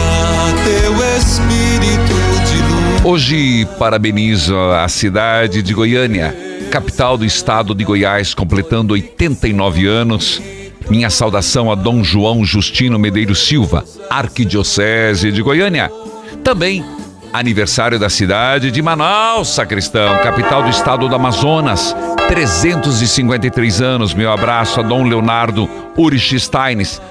[0.66, 2.16] teu Espírito
[2.49, 3.05] de luz.
[3.05, 6.36] Hoje parabenizo a cidade de Goiânia,
[6.72, 10.41] capital do estado de Goiás, completando 89 anos.
[10.89, 15.91] Minha saudação a Dom João Justino Medeiros Silva, Arquidiocese de Goiânia.
[16.43, 16.84] Também
[17.34, 21.95] aniversário da cidade de Manaus, sacristão, capital do estado do Amazonas.
[22.27, 24.13] 353 anos.
[24.13, 27.01] Meu abraço a Dom Leonardo Urich Steines,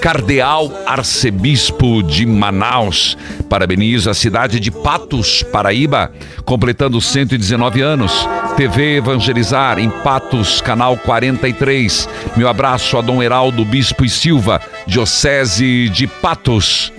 [0.00, 3.16] Cardeal Arcebispo de Manaus.
[3.48, 6.12] Parabenizo a cidade de Patos, Paraíba,
[6.44, 8.28] completando 119 anos.
[8.56, 12.08] TV Evangelizar em Patos, canal 43.
[12.36, 16.92] Meu abraço a Dom Heraldo Bispo e Silva, Diocese de Patos.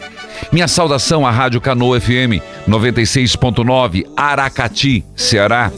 [0.52, 5.72] Minha saudação à Rádio Canoa FM 96.9, Aracati, Ceará.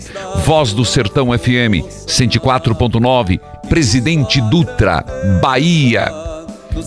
[0.43, 5.05] Voz do Sertão FM 104.9, Presidente Dutra,
[5.41, 6.11] Bahia.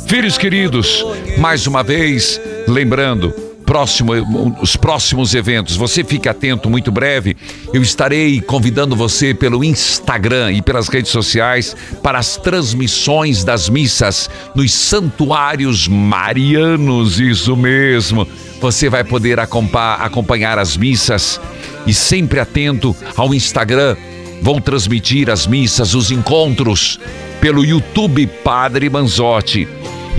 [0.08, 1.04] Filhos queridos,
[1.38, 3.32] mais uma vez, lembrando,
[3.70, 4.12] próximo,
[4.60, 5.76] os próximos eventos.
[5.76, 7.36] Você fique atento, muito breve.
[7.72, 14.28] Eu estarei convidando você pelo Instagram e pelas redes sociais para as transmissões das missas
[14.56, 17.20] nos santuários marianos.
[17.20, 18.26] Isso mesmo.
[18.60, 21.40] Você vai poder acompanhar as missas
[21.86, 23.96] e sempre atento ao Instagram.
[24.42, 26.98] Vão transmitir as missas, os encontros
[27.40, 29.68] pelo YouTube Padre Manzotti.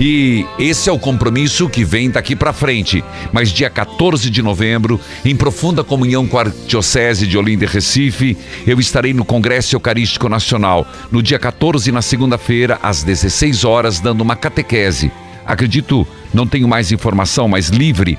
[0.04, 3.04] E esse é o compromisso que vem daqui para frente.
[3.32, 8.36] Mas dia 14 de novembro, em profunda comunhão com a Diocese de Olinda e Recife,
[8.66, 14.22] eu estarei no Congresso Eucarístico Nacional, no dia 14, na segunda-feira, às 16 horas, dando
[14.22, 15.12] uma catequese.
[15.46, 18.18] Acredito, não tenho mais informação, mas livre.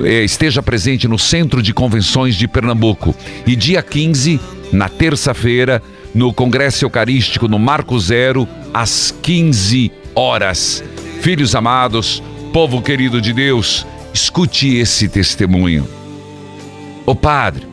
[0.00, 3.14] Eh, esteja presente no Centro de Convenções de Pernambuco.
[3.46, 4.40] E dia 15,
[4.72, 5.80] na terça-feira,
[6.12, 10.82] no Congresso Eucarístico no Marco Zero, às 15 horas.
[11.20, 15.86] Filhos amados, povo querido de Deus, escute esse testemunho.
[17.04, 17.66] Ô Padre,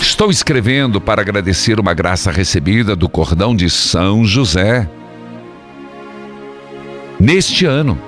[0.00, 4.88] estou escrevendo para agradecer uma graça recebida do cordão de São José.
[7.20, 8.00] Neste ano,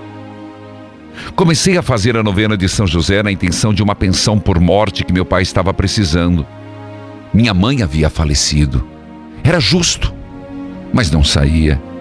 [1.37, 5.05] comecei a fazer a novena de São José na intenção de uma pensão por morte
[5.05, 6.47] que meu pai estava precisando.
[7.35, 8.89] Minha mãe havia falecido.
[9.45, 10.11] Era justo,
[10.91, 11.92] mas não saía.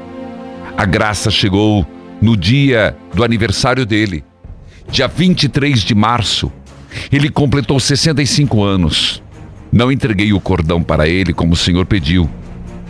[0.81, 1.85] A graça chegou
[2.19, 4.23] no dia do aniversário dele,
[4.89, 6.51] dia 23 de março.
[7.11, 9.21] Ele completou 65 anos.
[9.71, 12.27] Não entreguei o cordão para ele como o Senhor pediu,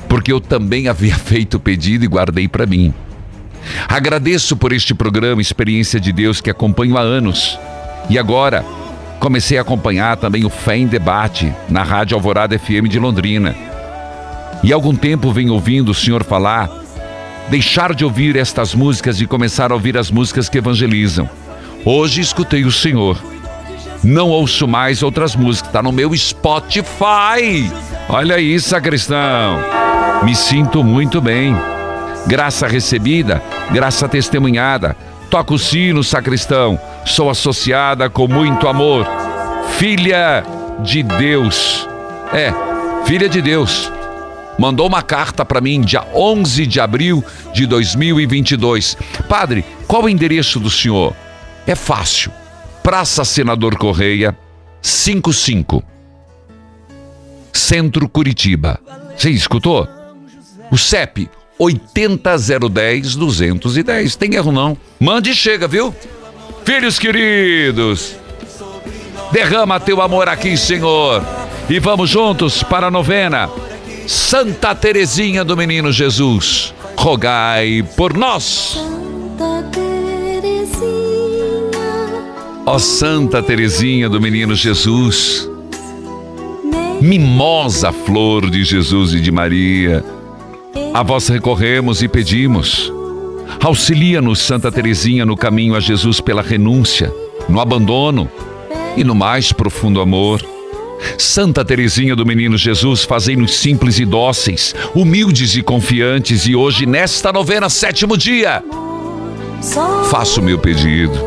[0.07, 2.93] porque eu também havia feito o pedido e guardei para mim.
[3.89, 7.59] Agradeço por este programa Experiência de Deus que acompanho há anos.
[8.09, 8.63] E agora,
[9.19, 13.53] comecei a acompanhar também o Fé em Debate na Rádio Alvorada FM de Londrina.
[14.63, 16.80] E há algum tempo venho ouvindo o senhor falar
[17.51, 21.29] deixar de ouvir estas músicas e começar a ouvir as músicas que evangelizam.
[21.83, 23.21] Hoje escutei o Senhor.
[24.01, 27.69] Não ouço mais outras músicas, está no meu Spotify.
[28.07, 29.59] Olha aí, sacristão.
[30.23, 31.53] Me sinto muito bem.
[32.25, 34.95] Graça recebida, graça testemunhada.
[35.29, 36.79] Toco o sino, sacristão.
[37.05, 39.05] Sou associada com muito amor.
[39.77, 40.41] Filha
[40.79, 41.85] de Deus.
[42.31, 42.53] É,
[43.05, 43.91] filha de Deus
[44.61, 48.95] mandou uma carta para mim dia 11 de abril de 2022.
[49.27, 51.15] Padre, qual o endereço do senhor?
[51.65, 52.31] É fácil.
[52.83, 54.37] Praça Senador Correia,
[54.79, 55.83] 55.
[57.51, 58.79] Centro Curitiba.
[59.17, 59.87] Você escutou?
[60.69, 64.15] O CEP 80010 210.
[64.15, 64.77] Tem erro não.
[64.99, 65.93] Mande e chega, viu?
[66.63, 68.15] Filhos queridos,
[69.31, 71.23] derrama teu amor aqui, Senhor.
[71.67, 73.49] E vamos juntos para a novena
[74.11, 78.77] Santa Teresinha do Menino Jesus, rogai por nós.
[78.77, 80.91] Santa Teresinha.
[82.65, 85.49] Ó Santa Teresinha do Menino Jesus,
[86.99, 90.03] mimosa flor de Jesus e de Maria,
[90.93, 92.91] a vós recorremos e pedimos.
[93.63, 97.09] Auxilia-nos, Santa Teresinha, no caminho a Jesus pela renúncia,
[97.47, 98.29] no abandono
[98.97, 100.45] e no mais profundo amor.
[101.17, 107.31] Santa Teresinha do Menino Jesus, fazei-nos simples e dóceis, humildes e confiantes, e hoje, nesta
[107.31, 108.63] novena, sétimo dia,
[110.09, 111.17] faço o meu pedido.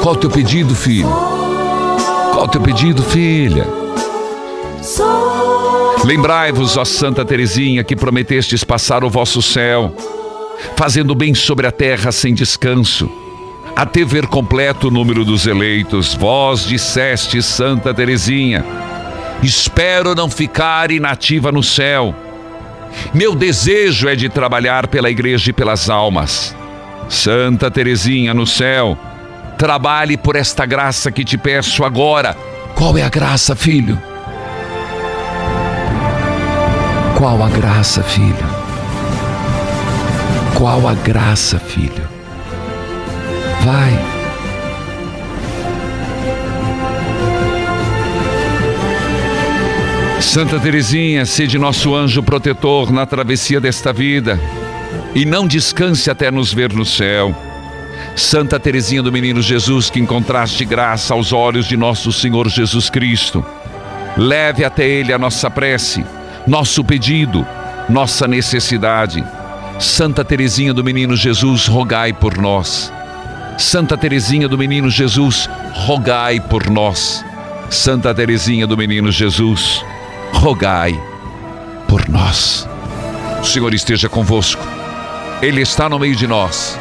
[0.00, 1.08] Qual o teu pedido, filho?
[2.32, 3.66] Qual o teu pedido, filha?
[6.04, 9.92] Lembrai-vos, ó Santa Teresinha, que prometestes passar o vosso céu,
[10.76, 13.10] fazendo bem sobre a terra sem descanso,
[13.74, 16.14] até ver completo o número dos eleitos.
[16.14, 18.64] Vós disseste, Santa Teresinha,
[19.42, 22.14] Espero não ficar inativa no céu.
[23.12, 26.56] Meu desejo é de trabalhar pela igreja e pelas almas.
[27.08, 28.98] Santa Teresinha no céu,
[29.56, 32.36] trabalhe por esta graça que te peço agora.
[32.74, 34.00] Qual é a graça, filho?
[37.16, 38.46] Qual a graça, filho?
[40.54, 42.08] Qual a graça, filho?
[43.64, 44.15] Vai.
[50.20, 54.40] Santa Teresinha, sede nosso anjo protetor na travessia desta vida
[55.14, 57.34] e não descanse até nos ver no céu.
[58.14, 63.44] Santa Teresinha do Menino Jesus, que encontraste graça aos olhos de nosso Senhor Jesus Cristo,
[64.16, 66.04] leve até Ele a nossa prece,
[66.46, 67.46] nosso pedido,
[67.88, 69.24] nossa necessidade.
[69.78, 72.90] Santa Teresinha do Menino Jesus, rogai por nós.
[73.58, 77.24] Santa Teresinha do Menino Jesus, rogai por nós.
[77.68, 79.95] Santa Teresinha do Menino Jesus, rogai por nós.
[83.40, 84.62] O Senhor esteja convosco.
[85.42, 86.78] Ele está no meio de nós.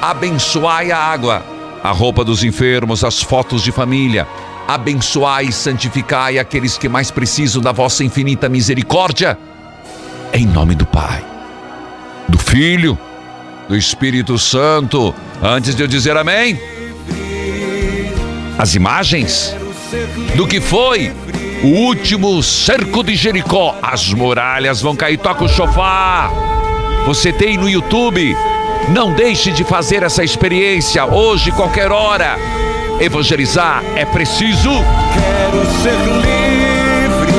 [0.00, 1.44] Abençoai a água,
[1.82, 4.26] a roupa dos enfermos, as fotos de família.
[4.66, 9.38] Abençoai e santificai aqueles que mais precisam da vossa infinita misericórdia.
[10.32, 11.24] Em nome do Pai,
[12.28, 12.98] do Filho,
[13.68, 15.14] do Espírito Santo.
[15.42, 16.60] Antes de eu dizer amém,
[18.58, 19.54] as imagens
[20.34, 21.12] do que foi
[21.62, 23.76] o último cerco de Jericó.
[23.82, 26.30] As muralhas vão cair, toca o chofar.
[27.06, 28.36] Você tem no YouTube.
[28.88, 32.36] Não deixe de fazer essa experiência hoje, qualquer hora.
[33.00, 34.70] Evangelizar é preciso.
[35.14, 37.36] Quero ser livre,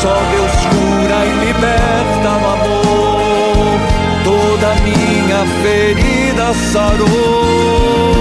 [0.00, 3.80] só Deus cura e liberta no amor.
[4.24, 8.17] Toda minha ferida sarou.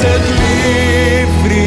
[0.00, 0.20] Ser
[1.52, 1.64] livre.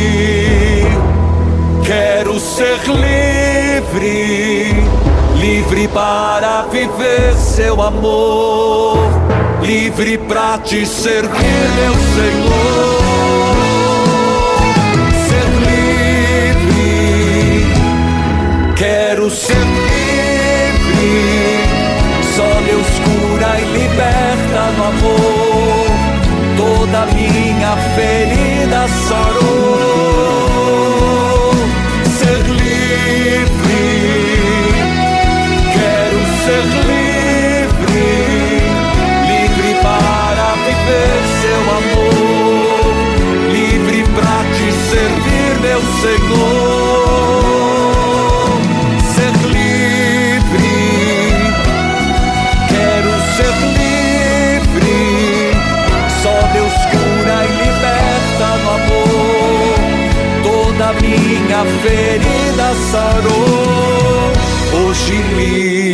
[1.84, 4.20] Quero ser livre.
[5.36, 8.98] Livre para viver seu amor.
[9.62, 13.09] Livre para te servir, meu Senhor.
[19.30, 21.14] Ser livre.
[22.36, 25.39] Só Deus cura e liberta no amor.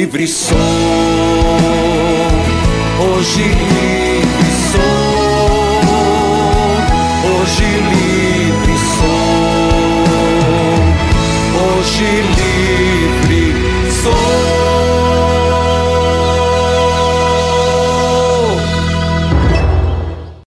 [0.06, 0.56] Livre sou.
[3.00, 4.82] Hoje livre sou.
[7.32, 10.06] Hoje livre sou.
[11.60, 12.45] Hoje